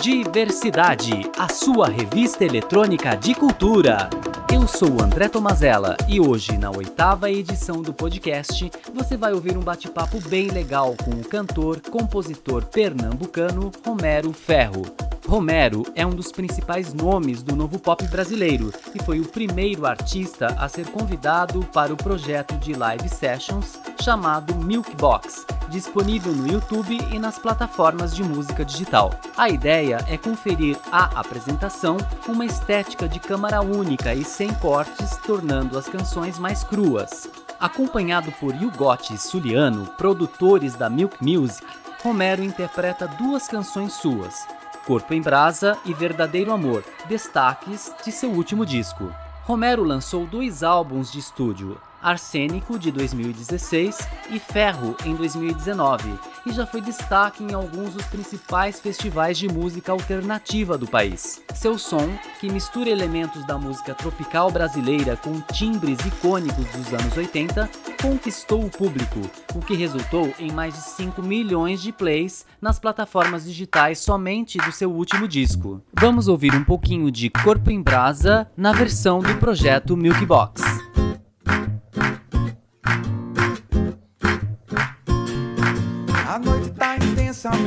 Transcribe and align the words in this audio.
Diversidade, 0.00 1.30
a 1.38 1.46
sua 1.52 1.86
revista 1.86 2.42
eletrônica 2.42 3.14
de 3.14 3.34
cultura. 3.34 4.08
Eu 4.50 4.66
sou 4.66 5.02
André 5.02 5.28
Tomazella 5.28 5.94
e 6.08 6.18
hoje, 6.18 6.56
na 6.56 6.70
oitava 6.70 7.30
edição 7.30 7.82
do 7.82 7.92
podcast, 7.92 8.70
você 8.94 9.14
vai 9.14 9.34
ouvir 9.34 9.58
um 9.58 9.60
bate-papo 9.60 10.18
bem 10.26 10.48
legal 10.48 10.96
com 11.04 11.10
o 11.10 11.22
cantor, 11.22 11.80
compositor 11.80 12.64
pernambucano 12.64 13.70
Romero 13.84 14.32
Ferro. 14.32 14.86
Romero 15.28 15.82
é 15.94 16.06
um 16.06 16.14
dos 16.14 16.32
principais 16.32 16.94
nomes 16.94 17.42
do 17.42 17.54
novo 17.54 17.78
pop 17.78 18.02
brasileiro 18.08 18.72
e 18.94 19.02
foi 19.04 19.20
o 19.20 19.28
primeiro 19.28 19.84
artista 19.84 20.46
a 20.58 20.66
ser 20.66 20.86
convidado 20.86 21.60
para 21.74 21.92
o 21.92 21.96
projeto 21.96 22.56
de 22.56 22.72
live 22.72 23.08
sessions 23.08 23.78
chamado 24.00 24.56
Milk 24.56 24.96
Box, 24.96 25.44
disponível 25.70 26.32
no 26.32 26.46
YouTube 26.46 26.98
e 27.10 27.18
nas 27.18 27.38
plataformas 27.38 28.14
de 28.14 28.22
música 28.22 28.64
digital. 28.64 29.12
A 29.36 29.48
ideia 29.48 30.04
é 30.08 30.18
conferir 30.18 30.76
à 30.90 31.20
apresentação 31.20 31.96
uma 32.28 32.44
estética 32.44 33.08
de 33.08 33.18
câmara 33.18 33.62
única 33.62 34.12
e 34.12 34.24
sem 34.24 34.52
cortes, 34.54 35.16
tornando 35.18 35.78
as 35.78 35.88
canções 35.88 36.38
mais 36.38 36.64
cruas. 36.64 37.30
Acompanhado 37.58 38.32
por 38.32 38.54
Yugot 38.54 39.14
e 39.14 39.18
Suliano, 39.18 39.86
produtores 39.96 40.74
da 40.74 40.90
Milk 40.90 41.16
Music, 41.22 41.66
Romero 42.02 42.42
interpreta 42.42 43.06
duas 43.06 43.46
canções 43.46 43.92
suas, 43.92 44.46
Corpo 44.86 45.12
em 45.12 45.20
Brasa 45.20 45.78
e 45.84 45.92
Verdadeiro 45.92 46.52
Amor, 46.52 46.82
destaques 47.06 47.94
de 48.04 48.10
seu 48.10 48.30
último 48.30 48.64
disco. 48.64 49.14
Romero 49.44 49.84
lançou 49.84 50.26
dois 50.26 50.62
álbuns 50.62 51.12
de 51.12 51.18
estúdio, 51.18 51.78
Arsênico 52.02 52.78
de 52.78 52.90
2016 52.90 54.08
e 54.30 54.38
Ferro 54.38 54.96
em 55.04 55.14
2019, 55.14 56.08
e 56.46 56.52
já 56.52 56.66
foi 56.66 56.80
destaque 56.80 57.44
em 57.44 57.52
alguns 57.52 57.94
dos 57.94 58.06
principais 58.06 58.80
festivais 58.80 59.36
de 59.38 59.48
música 59.48 59.92
alternativa 59.92 60.78
do 60.78 60.86
país. 60.86 61.42
Seu 61.54 61.78
som, 61.78 62.08
que 62.40 62.50
mistura 62.50 62.88
elementos 62.88 63.44
da 63.44 63.58
música 63.58 63.94
tropical 63.94 64.50
brasileira 64.50 65.16
com 65.16 65.40
timbres 65.52 65.98
icônicos 66.00 66.64
dos 66.66 66.92
anos 66.92 67.16
80, 67.16 67.68
conquistou 68.00 68.64
o 68.64 68.70
público, 68.70 69.20
o 69.54 69.60
que 69.60 69.74
resultou 69.74 70.32
em 70.38 70.50
mais 70.50 70.74
de 70.74 70.80
5 70.80 71.22
milhões 71.22 71.82
de 71.82 71.92
plays 71.92 72.46
nas 72.60 72.78
plataformas 72.78 73.44
digitais 73.44 73.98
somente 73.98 74.58
do 74.58 74.72
seu 74.72 74.90
último 74.90 75.28
disco. 75.28 75.82
Vamos 75.98 76.28
ouvir 76.28 76.54
um 76.54 76.64
pouquinho 76.64 77.10
de 77.10 77.28
Corpo 77.28 77.70
em 77.70 77.82
Brasa 77.82 78.50
na 78.56 78.72
versão 78.72 79.20
do 79.20 79.36
projeto 79.36 79.96
Milk 79.96 80.24
Box. 80.24 80.62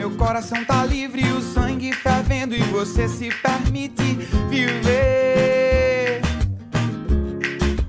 Meu 0.03 0.11
coração 0.11 0.63
tá 0.65 0.85
livre, 0.85 1.23
o 1.31 1.41
sangue 1.41 1.93
fervendo 1.93 2.53
e 2.53 2.61
você 2.63 3.07
se 3.07 3.29
permite 3.29 4.03
viver 4.49 6.21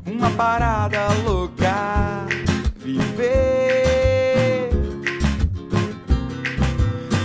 uma 0.07 0.31
parada 0.31 1.09
louca, 1.25 2.25
viver, 2.77 4.71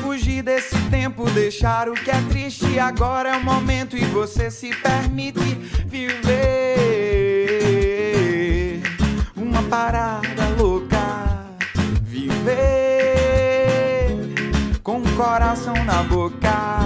fugir 0.01 0.41
desse 0.41 0.75
tempo, 0.89 1.29
deixar 1.29 1.87
o 1.87 1.93
que 1.93 2.09
é 2.09 2.21
triste. 2.29 2.79
Agora 2.79 3.29
é 3.29 3.37
o 3.37 3.43
momento 3.43 3.95
e 3.95 4.03
você 4.05 4.49
se 4.49 4.69
permite 4.77 5.78
parada 9.69 10.39
coração 15.19 15.73
na 15.83 16.01
boca. 16.03 16.79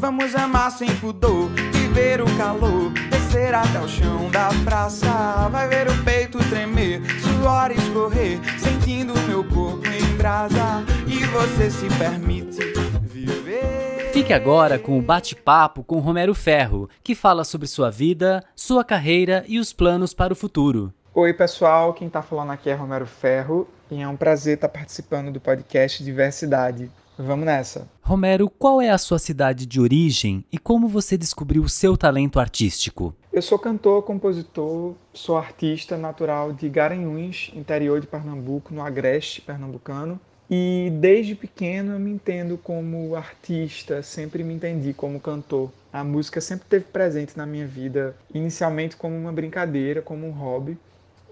Vamos 0.00 0.34
amar 0.34 0.70
sem 0.70 0.88
pudor, 0.96 1.50
viver 1.72 2.22
o 2.22 2.36
calor, 2.38 2.90
descer 3.10 3.54
até 3.54 3.78
o 3.78 3.86
chão 3.86 4.30
da 4.30 4.48
praça. 4.64 5.48
Vai 5.50 5.68
ver 5.68 5.86
o 5.86 6.04
peito 6.04 6.38
tremer, 6.48 7.02
suor 7.20 7.70
escorrer, 7.72 8.40
sentindo 8.58 9.12
meu 9.28 9.44
corpo 9.44 9.86
em 9.86 10.16
brasa. 10.16 10.82
E 11.06 11.24
você 11.26 11.70
se 11.70 11.86
permite 11.98 12.58
viver. 13.02 14.10
Fique 14.12 14.32
agora 14.32 14.78
com 14.78 14.98
o 14.98 15.02
bate-papo 15.02 15.84
com 15.84 15.98
Romero 15.98 16.34
Ferro, 16.34 16.88
que 17.04 17.14
fala 17.14 17.44
sobre 17.44 17.66
sua 17.66 17.90
vida, 17.90 18.42
sua 18.56 18.82
carreira 18.82 19.44
e 19.46 19.58
os 19.58 19.74
planos 19.74 20.14
para 20.14 20.32
o 20.32 20.36
futuro. 20.36 20.92
Oi, 21.20 21.32
pessoal, 21.32 21.94
quem 21.94 22.06
está 22.06 22.22
falando 22.22 22.52
aqui 22.52 22.70
é 22.70 22.74
Romero 22.74 23.04
Ferro 23.04 23.66
e 23.90 24.00
é 24.00 24.06
um 24.06 24.16
prazer 24.16 24.54
estar 24.54 24.68
participando 24.68 25.32
do 25.32 25.40
podcast 25.40 26.04
Diversidade. 26.04 26.88
Vamos 27.18 27.44
nessa. 27.44 27.88
Romero, 28.00 28.48
qual 28.48 28.80
é 28.80 28.90
a 28.90 28.98
sua 28.98 29.18
cidade 29.18 29.66
de 29.66 29.80
origem 29.80 30.44
e 30.52 30.56
como 30.56 30.86
você 30.86 31.18
descobriu 31.18 31.64
o 31.64 31.68
seu 31.68 31.96
talento 31.96 32.38
artístico? 32.38 33.12
Eu 33.32 33.42
sou 33.42 33.58
cantor, 33.58 34.04
compositor, 34.04 34.94
sou 35.12 35.36
artista 35.36 35.98
natural 35.98 36.52
de 36.52 36.68
Garanhuns, 36.68 37.50
interior 37.52 38.00
de 38.00 38.06
Pernambuco, 38.06 38.72
no 38.72 38.80
agreste 38.80 39.40
pernambucano. 39.40 40.20
E 40.48 40.92
desde 41.00 41.34
pequeno 41.34 41.94
eu 41.94 41.98
me 41.98 42.12
entendo 42.12 42.56
como 42.56 43.16
artista, 43.16 44.04
sempre 44.04 44.44
me 44.44 44.54
entendi 44.54 44.94
como 44.94 45.18
cantor. 45.18 45.72
A 45.92 46.04
música 46.04 46.40
sempre 46.40 46.66
esteve 46.66 46.84
presente 46.84 47.36
na 47.36 47.44
minha 47.44 47.66
vida, 47.66 48.14
inicialmente 48.32 48.96
como 48.96 49.16
uma 49.16 49.32
brincadeira, 49.32 50.00
como 50.00 50.24
um 50.24 50.30
hobby, 50.30 50.78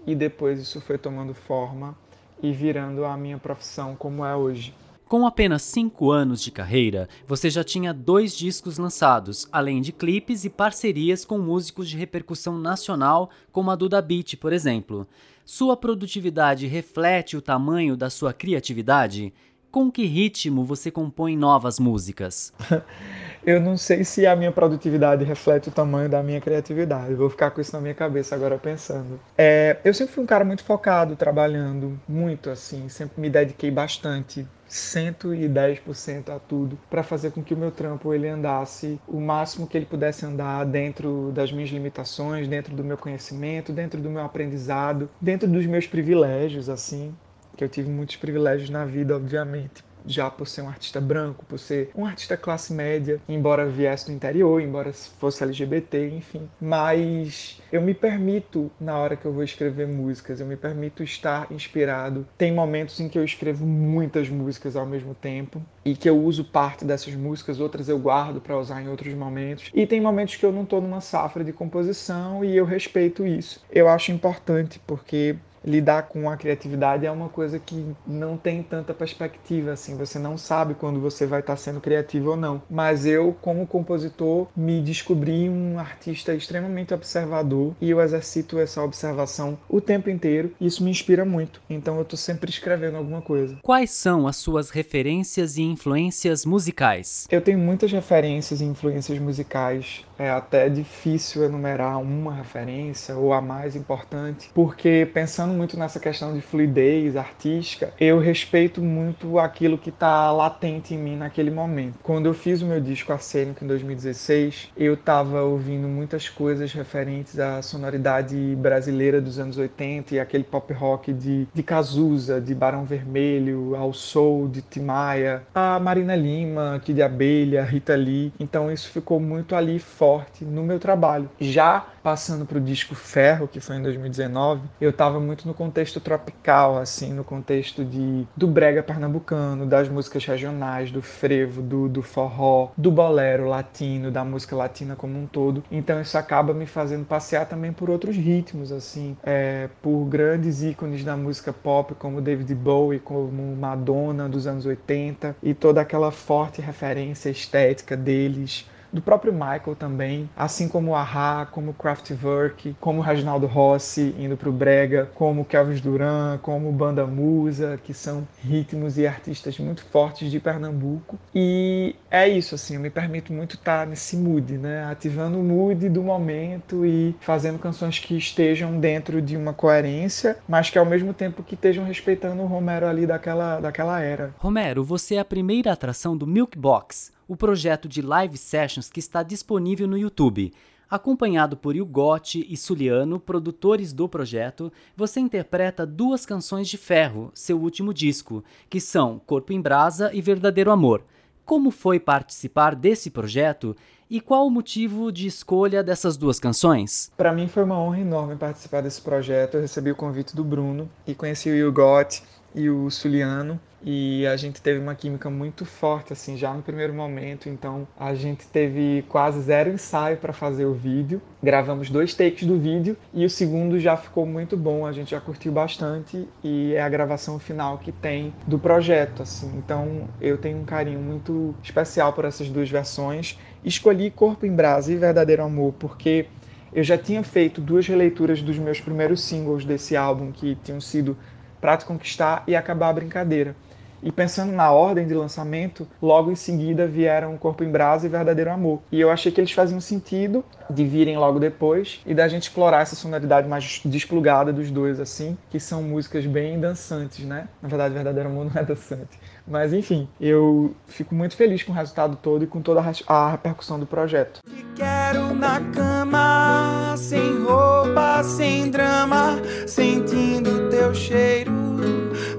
e 0.07 0.15
depois 0.15 0.61
isso 0.61 0.81
foi 0.81 0.97
tomando 0.97 1.35
forma 1.35 1.97
e 2.43 2.53
virando 2.53 3.05
a 3.05 3.17
minha 3.17 3.39
profissão 3.39 3.97
como 3.97 4.25
é 4.25 4.37
hoje. 4.37 4.73
Com 5.07 5.25
apenas 5.25 5.63
5 5.63 6.11
anos 6.11 6.43
de 6.43 6.51
carreira, 6.51 7.09
você 7.29 7.49
já 7.49 7.63
tinha 7.63 7.95
dois 7.95 8.37
discos 8.37 8.77
lançados, 8.77 9.49
além 9.53 9.81
de 9.81 9.93
clipes 9.93 10.45
e 10.45 10.51
parcerias 10.51 11.25
com 11.25 11.39
músicos 11.39 11.89
de 11.89 11.97
repercussão 11.97 12.59
nacional, 12.59 13.31
como 13.53 13.71
a 13.71 13.77
Duda 13.77 14.03
Beat, 14.03 14.35
por 14.37 14.53
exemplo. 14.53 15.07
Sua 15.45 15.77
produtividade 15.77 16.67
reflete 16.67 17.37
o 17.37 17.41
tamanho 17.41 17.97
da 17.97 18.11
sua 18.11 18.33
criatividade? 18.33 19.33
Com 19.77 19.93
que 19.93 20.07
ritmo 20.07 20.65
você 20.65 20.91
compõe 20.91 21.37
novas 21.37 21.79
músicas? 21.79 22.51
eu 23.45 23.61
não 23.61 23.77
sei 23.77 24.05
se 24.05 24.27
a 24.27 24.35
minha 24.35 24.51
produtividade 24.51 25.23
reflete 25.23 25.69
o 25.69 25.71
tamanho 25.71 26.09
da 26.09 26.23
minha 26.23 26.41
criatividade. 26.41 27.13
Vou 27.13 27.29
ficar 27.29 27.51
com 27.51 27.61
isso 27.61 27.77
na 27.77 27.83
minha 27.83 27.93
cabeça 27.93 28.35
agora 28.35 28.57
pensando. 28.57 29.21
É, 29.37 29.77
eu 29.85 29.93
sempre 29.93 30.15
fui 30.15 30.25
um 30.25 30.27
cara 30.27 30.47
muito 30.47 30.65
focado, 30.65 31.15
trabalhando 31.15 32.01
muito 32.09 32.49
assim, 32.49 32.89
sempre 32.89 33.21
me 33.21 33.29
dediquei 33.29 33.71
bastante 33.71 34.49
110% 34.67 36.31
a 36.31 36.39
tudo 36.39 36.79
para 36.89 37.03
fazer 37.03 37.31
com 37.33 37.43
que 37.43 37.53
o 37.53 37.57
meu 37.59 37.71
trampo 37.71 38.15
ele 38.15 38.29
andasse 38.29 38.99
o 39.07 39.21
máximo 39.21 39.67
que 39.67 39.77
ele 39.77 39.85
pudesse 39.85 40.25
andar 40.25 40.65
dentro 40.65 41.31
das 41.35 41.53
minhas 41.53 41.69
limitações, 41.69 42.49
dentro 42.49 42.75
do 42.75 42.83
meu 42.83 42.97
conhecimento, 42.97 43.75
dentro 43.75 44.01
do 44.01 44.09
meu 44.09 44.23
aprendizado, 44.23 45.07
dentro 45.21 45.47
dos 45.47 45.67
meus 45.67 45.87
privilégios 45.87 46.71
assim, 46.71 47.15
que 47.57 47.65
eu 47.65 47.69
tive 47.69 47.89
muitos 47.89 48.17
privilégios 48.17 48.71
na 48.71 48.85
vida, 48.85 49.17
obviamente 49.17 49.85
já 50.07 50.31
por 50.31 50.47
ser 50.47 50.63
um 50.63 50.69
artista 50.69 51.01
branco, 51.01 51.45
por 51.47 51.59
ser 51.59 51.91
um 51.95 52.07
artista 52.07 52.37
classe 52.37 52.73
média, 52.73 53.21
embora 53.29 53.67
viesse 53.67 54.07
do 54.07 54.13
interior, 54.13 54.61
embora 54.61 54.93
fosse 54.93 55.43
LGBT, 55.43 56.09
enfim. 56.11 56.49
Mas 56.61 57.61
eu 57.73 57.83
me 57.83 57.93
permito, 57.93 58.71
na 58.81 58.97
hora 58.97 59.17
que 59.17 59.27
eu 59.27 59.33
vou 59.33 59.43
escrever 59.43 59.87
músicas, 59.87 60.41
eu 60.41 60.47
me 60.47 60.57
permito 60.57 61.03
estar 61.03 61.51
inspirado. 61.51 62.27
Tem 62.39 62.53
momentos 62.53 63.01
em 63.01 63.09
que 63.09 63.19
eu 63.19 63.25
escrevo 63.25 63.67
muitas 63.67 64.29
músicas 64.29 64.77
ao 64.77 64.87
mesmo 64.87 65.15
tempo 65.15 65.61
e 65.85 65.95
que 65.95 66.09
eu 66.09 66.17
uso 66.17 66.45
parte 66.45 66.85
dessas 66.85 67.15
músicas, 67.15 67.61
outras 67.61 67.89
eu 67.89 67.99
guardo 67.99 68.41
para 68.41 68.59
usar 68.59 68.83
em 68.83 68.89
outros 68.89 69.13
momentos. 69.15 69.71
E 69.75 69.87
tem 69.87 70.01
momentos 70.01 70.37
que 70.37 70.45
eu 70.45 70.53
não 70.53 70.63
estou 70.63 70.81
numa 70.81 71.01
safra 71.01 71.43
de 71.43 71.53
composição 71.53 72.45
e 72.45 72.57
eu 72.57 72.65
respeito 72.65 73.27
isso. 73.27 73.65
Eu 73.71 73.89
acho 73.89 74.13
importante 74.13 74.81
porque 74.87 75.37
lidar 75.67 76.05
com 76.05 76.31
a 76.31 76.37
criatividade 76.37 77.05
é 77.05 77.11
uma 77.11 77.29
coisa 77.29 77.59
que 77.59 77.85
não 78.07 78.37
tem 78.37 78.63
tanta 78.63 78.95
perspectiva 78.95 79.73
assim, 79.73 79.97
você 79.97 80.19
não 80.19 80.39
sabe 80.39 80.75
quando 80.75 81.01
você 81.01 81.27
vai 81.27 81.41
estar 81.41 81.57
sendo 81.57 81.81
criativo 81.81 82.31
ou 82.31 82.37
não. 82.37 82.63
Mas 82.71 83.05
eu, 83.05 83.37
como 83.43 83.67
compositor, 83.67 84.47
me 84.57 84.81
descobri 84.81 85.49
um 85.49 85.79
artista 85.79 86.35
extremamente 86.35 86.95
observador 86.95 87.75
e 87.81 87.91
eu 87.91 88.01
exercito 88.01 88.59
essa 88.59 88.83
observação 88.83 89.59
o 89.69 89.81
tempo 89.81 90.09
inteiro 90.09 90.53
e 90.61 90.67
isso 90.67 90.85
me 90.85 90.91
inspira 90.91 91.25
muito. 91.25 91.61
Então 91.69 91.97
eu 91.97 92.03
estou 92.03 92.19
sempre 92.19 92.51
escrevendo 92.51 92.97
alguma 92.97 93.21
coisa. 93.21 93.59
Quais 93.63 93.91
são 93.91 94.27
as 94.27 94.37
suas 94.37 94.71
referências 94.71 95.57
e 95.57 95.63
influências 95.63 96.45
musicais? 96.45 97.27
Eu 97.31 97.41
tenho 97.41 97.59
muitas 97.59 97.91
referências 97.91 98.61
e 98.61 98.65
influências 98.65 99.19
musicais. 99.19 100.05
É 100.19 100.31
até 100.31 100.69
difícil 100.69 101.45
enumerar 101.45 102.01
uma 102.01 102.35
referência 102.35 103.17
ou 103.17 103.33
a 103.33 103.41
mais 103.41 103.77
importante, 103.77 104.51
porque 104.55 105.09
pensando 105.13 105.56
muito 105.57 105.79
nessa 105.79 105.99
questão 105.99 106.35
de 106.35 106.41
fluidez 106.41 107.17
artística, 107.17 107.93
eu 107.99 108.19
respeito 108.19 108.83
muito 108.83 109.39
aquilo 109.39 109.79
que 109.79 109.89
está 109.89 110.31
latente 110.31 110.95
em 110.95 110.99
mim 110.99 111.17
naquele 111.17 111.51
momento. 111.51 111.99
Quando 112.03 112.27
eu 112.27 112.35
fiz 112.35 112.63
o 112.63 112.67
meu 112.67 112.81
disco 112.81 113.13
Arsênico 113.13 113.65
em 113.65 113.67
2016, 113.67 114.71
eu 114.77 114.95
estava 114.95 115.43
ouvindo 115.43 115.89
muitas 115.89 116.29
coisas 116.29 116.73
referentes 116.73 117.39
à 117.39 117.63
sonoridade 117.63 118.37
brasileira 118.57 119.21
dos 119.21 119.39
anos 119.39 119.57
80 119.57 120.15
e 120.15 120.21
aquele 120.21 120.45
pop 120.45 120.73
rock 120.73 121.13
de, 121.13 121.49
de 121.53 121.63
Cazuza, 121.63 122.41
de 122.41 122.55
Barão 122.55 122.85
Vermelho, 122.85 123.75
ao 123.75 123.93
soul 123.93 124.49
de 124.49 124.61
Timaya, 124.61 125.43
a 125.55 125.81
Marina 125.81 126.15
Lima, 126.15 126.81
Kid 126.85 127.01
Abelha, 127.01 127.65
Rita 127.65 127.97
Lee. 127.97 128.33
Então 128.39 128.71
isso 128.71 128.91
ficou 128.91 129.19
muito 129.19 129.55
ali 129.55 129.79
forte 129.79 130.45
no 130.45 130.63
meu 130.63 130.79
trabalho. 130.79 131.31
Já 131.41 131.87
passando 132.07 132.47
para 132.47 132.59
o 132.59 132.61
disco 132.61 132.95
Ferro, 132.95 133.49
que 133.49 133.59
foi 133.59 133.77
em 133.77 133.83
2019, 133.83 134.63
eu 134.81 134.91
estava 134.91 135.19
muito 135.19 135.36
no 135.45 135.55
contexto 135.55 136.01
tropical, 136.01 136.79
assim, 136.79 137.13
no 137.13 137.25
contexto 137.25 137.85
de 137.85 138.27
do 138.37 138.47
brega 138.47 138.83
pernambucano, 138.83 139.67
das 139.67 139.89
músicas 139.89 140.25
regionais, 140.25 140.91
do 140.91 141.03
frevo, 141.03 141.63
do, 141.63 141.89
do 141.89 142.03
forró, 142.03 142.71
do 142.77 142.91
bolero 142.91 143.49
latino, 143.49 144.11
da 144.11 144.25
música 144.25 144.57
latina 144.57 144.97
como 144.97 145.19
um 145.19 145.27
todo. 145.27 145.63
Então 145.71 146.01
isso 146.01 146.17
acaba 146.17 146.55
me 146.55 146.67
fazendo 146.67 147.05
passear 147.05 147.47
também 147.47 147.73
por 147.73 147.91
outros 147.91 148.17
ritmos, 148.17 148.73
assim, 148.73 149.17
é, 149.23 149.69
por 149.83 150.05
grandes 150.07 150.63
ícones 150.63 151.05
da 151.05 151.17
música 151.17 151.53
pop 151.53 151.95
como 151.95 152.21
David 152.21 152.55
Bowie, 152.55 152.99
como 152.99 153.57
Madonna 153.57 154.29
dos 154.29 154.47
anos 154.47 154.67
80 154.67 155.37
e 155.43 155.55
toda 155.55 155.81
aquela 155.81 156.11
forte 156.11 156.61
referência 156.61 157.31
estética 157.31 157.97
deles 157.97 158.67
do 158.97 159.03
próprio 159.03 159.33
Michael 159.33 159.77
também, 159.79 160.29
assim 160.37 160.69
como 160.69 160.91
o 160.91 160.95
Ahá, 160.95 161.47
como 161.47 161.71
o 161.71 161.75
Kraftwerk, 161.75 162.75
como 162.81 162.99
o 162.99 163.03
Reginaldo 163.03 163.47
Rossi 163.47 164.15
indo 164.19 164.37
para 164.37 164.49
o 164.49 164.53
Brega, 164.53 165.09
como 165.15 165.43
o 165.43 165.45
Kelvis 165.45 165.81
Duran, 165.81 166.39
como 166.43 166.69
o 166.69 166.73
Banda 166.73 167.07
Musa, 167.07 167.79
que 167.85 167.95
são 167.95 168.27
ritmos 168.43 168.99
e 168.99 169.07
artistas 169.07 169.59
muito 169.59 169.85
fortes 169.85 170.31
de 170.31 170.41
Pernambuco. 170.41 171.19
E 171.35 171.95
é 172.11 172.27
isso, 172.27 172.55
assim, 172.55 172.75
eu 172.75 172.81
me 172.81 172.91
permito 172.91 173.33
muito 173.33 173.57
estar 173.57 173.81
tá 173.81 173.87
nesse 173.87 174.17
mood, 174.17 174.57
né? 174.57 174.85
Ativando 174.91 175.39
o 175.39 175.43
mood 175.43 175.89
do 175.89 176.03
momento 176.03 176.85
e 176.85 177.15
fazendo 177.21 177.59
canções 177.59 177.99
que 177.99 178.17
estejam 178.17 178.81
dentro 178.81 179.21
de 179.21 179.37
uma 179.37 179.53
coerência, 179.53 180.39
mas 180.49 180.71
que 180.71 180.79
ao 180.79 180.87
mesmo 180.87 181.13
tempo 181.13 181.43
que 181.43 181.55
estejam 181.55 181.85
respeitando 181.85 182.43
o 182.43 182.47
Romero 182.47 182.87
ali 182.87 183.07
daquela, 183.07 183.61
daquela 183.61 184.01
era. 184.01 184.35
Romero, 184.39 184.83
você 184.83 185.17
é 185.17 185.21
a 185.21 185.25
primeira 185.25 185.73
atração 185.73 186.17
do 186.17 186.27
Milk 186.27 186.59
Box, 186.59 187.13
o 187.29 187.37
projeto 187.37 187.89
de 187.89 188.03
live 188.03 188.37
sessions 188.37 188.89
que 188.89 189.01
está 189.01 189.23
disponível 189.23 189.87
no 189.87 189.99
YouTube. 189.99 190.53
Acompanhado 190.89 191.57
por 191.57 191.75
Ilgotti 191.75 192.47
e 192.49 192.57
Suliano, 192.57 193.19
produtores 193.19 193.93
do 193.93 194.09
projeto, 194.09 194.73
você 194.97 195.19
interpreta 195.19 195.85
duas 195.85 196.25
canções 196.25 196.69
de 196.69 196.77
Ferro, 196.77 197.33
seu 197.35 197.61
último 197.61 197.93
disco, 197.93 198.45
que 198.71 198.81
são 198.81 199.21
Corpo 199.27 199.53
em 199.53 199.61
Brasa 199.61 200.13
e 200.15 200.23
Verdadeiro 200.23 200.71
Amor. 200.71 201.03
Como 201.45 201.73
foi 201.73 201.99
participar 201.99 202.77
desse 202.77 203.11
projeto 203.11 203.77
e 204.09 204.21
qual 204.21 204.47
o 204.47 204.51
motivo 204.51 205.11
de 205.11 205.27
escolha 205.27 205.83
dessas 205.83 206.17
duas 206.17 206.39
canções? 206.39 207.11
Para 207.17 207.33
mim 207.33 207.49
foi 207.49 207.65
uma 207.65 207.79
honra 207.81 208.01
enorme 208.01 208.37
participar 208.37 208.81
desse 208.81 209.01
projeto. 209.01 209.55
Eu 209.55 209.63
recebi 209.63 209.91
o 209.91 209.97
convite 209.97 210.37
do 210.37 210.45
Bruno 210.45 210.89
e 211.05 211.15
conheci 211.15 211.51
o 211.51 211.55
Ilgotti 211.55 212.23
e 212.55 212.71
o 212.71 212.89
Suliano 212.91 213.61
e 213.89 214.27
a 214.27 214.37
gente 214.37 214.61
teve 214.61 214.81
uma 214.81 214.97
química 214.97 215.31
muito 215.31 215.65
forte 215.65 216.13
assim 216.13 216.37
já 216.37 216.53
no 216.53 216.61
primeiro 216.61 216.93
momento. 216.93 217.49
Então 217.49 217.87
a 217.97 218.13
gente 218.17 218.45
teve 218.49 219.05
quase 219.09 219.41
zero 219.41 219.71
ensaio 219.71 220.17
para 220.17 220.33
fazer 220.33 220.65
o 220.65 220.75
vídeo. 220.75 221.23
Gravamos 221.41 221.89
dois 221.89 222.13
takes 222.13 222.45
do 222.45 222.59
vídeo 222.59 222.97
e 223.15 223.25
o 223.25 223.31
segundo 223.31 223.79
já 223.79 223.97
ficou 223.97 224.27
muito 224.27 224.57
bom. 224.57 224.85
A 224.85 224.91
gente 224.91 225.13
já 225.13 225.21
curtiu 225.21 225.53
bastante 225.53 226.29
e 226.43 226.75
é 226.75 226.83
a 226.83 226.89
gravação 226.89 227.39
final 227.39 227.79
que 227.79 227.93
tem 227.93 228.35
do 228.45 228.59
projeto 228.59 229.23
assim. 229.23 229.57
Então 229.57 230.09
eu 230.21 230.37
tenho 230.37 230.59
um 230.59 230.65
carinho 230.65 230.99
muito 230.99 231.55
especial 231.63 232.13
por 232.13 232.25
essas 232.25 232.49
duas 232.49 232.69
versões. 232.69 233.39
Escolhi 233.65 234.11
Corpo 234.11 234.45
em 234.45 234.53
Brasa 234.53 234.93
e 234.93 234.97
Verdadeiro 234.97 235.45
Amor 235.45 235.73
porque 235.79 236.27
eu 236.73 236.83
já 236.83 236.99
tinha 236.99 237.23
feito 237.23 237.61
duas 237.61 237.87
releituras 237.87 238.43
dos 238.43 238.59
meus 238.59 238.81
primeiros 238.81 239.21
singles 239.23 239.65
desse 239.65 239.97
álbum 239.97 240.33
que 240.33 240.57
tinham 240.65 240.81
sido 240.81 241.17
Prato 241.61 241.87
Conquistar 241.87 242.43
e 242.49 242.57
Acabar 242.57 242.89
a 242.89 242.93
Brincadeira. 242.93 243.55
E 244.03 244.13
pensando 244.13 244.53
na 244.53 244.71
ordem 244.71 245.07
de 245.07 245.15
lançamento, 245.15 245.87
logo 246.01 246.31
em 246.31 246.37
seguida 246.37 246.87
vieram 246.87 247.37
Corpo 247.37 247.65
em 247.65 247.71
Brasa 247.71 248.07
e 248.07 248.09
Verdadeiro 248.09 248.51
Amor. 248.51 248.81
E 248.91 249.01
eu 249.01 249.11
achei 249.11 249.33
que 249.33 249.41
eles 249.41 249.53
faziam 249.53 249.81
sentido 249.81 250.45
de 250.69 250.85
virem 250.85 251.17
logo 251.17 251.39
depois 251.39 252.01
e 252.05 252.15
da 252.15 252.29
gente 252.29 252.45
explorar 252.45 252.83
essa 252.83 252.97
sonoridade 252.97 253.49
mais 253.49 253.81
desplugada 253.85 254.53
dos 254.53 254.71
dois, 254.71 255.01
assim, 255.01 255.37
que 255.51 255.61
são 255.61 255.83
músicas 255.83 256.27
bem 256.27 256.59
dançantes, 256.59 257.25
né? 257.25 257.49
Na 257.63 257.69
verdade, 257.69 257.95
Verdadeiro 257.95 258.29
Amor 258.29 258.47
não 258.53 258.61
é 258.61 258.65
dançante. 258.65 259.19
Mas 259.47 259.73
enfim, 259.73 260.09
eu 260.21 260.75
fico 260.87 261.15
muito 261.15 261.37
feliz 261.37 261.63
com 261.63 261.73
o 261.73 261.75
resultado 261.75 262.17
todo 262.17 262.45
e 262.45 262.47
com 262.47 262.61
toda 262.61 262.83
a 263.07 263.31
repercussão 263.31 263.79
do 263.79 263.87
projeto. 263.87 264.41
Te 264.45 264.67
quero 264.75 265.35
na 265.35 265.61
cama, 265.73 266.95
sem 266.97 267.45
roupa, 267.45 268.23
sem 268.25 268.71
drama, 268.71 269.41
sentindo 269.67 270.69
teu 270.69 270.93
cheiro, 270.93 271.53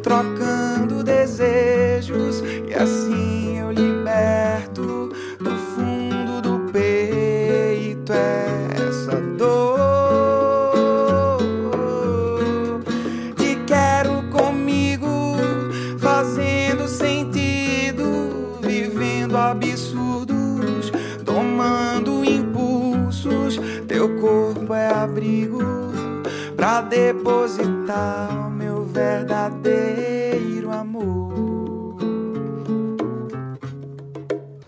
trocando 0.04 0.77
assim 2.78 3.58
eu 3.58 3.72
liberto 3.72 5.10
do 5.40 5.52
fundo 5.74 6.42
do 6.42 6.72
peito 6.72 8.14
essa 8.14 9.16
dor. 9.38 10.70
Te 13.36 13.56
quero 13.66 14.24
comigo, 14.30 15.38
fazendo 15.98 16.88
sentido, 16.88 18.60
vivendo 18.62 19.36
absurdos, 19.36 20.92
tomando 21.26 22.24
impulsos. 22.24 23.60
Teu 23.88 24.20
corpo 24.20 24.74
é 24.74 24.94
abrigo 24.94 25.64
pra 26.56 26.82
depositar 26.82 28.48
o 28.48 28.52
meu 28.52 28.86
verdadeiro 28.86 30.17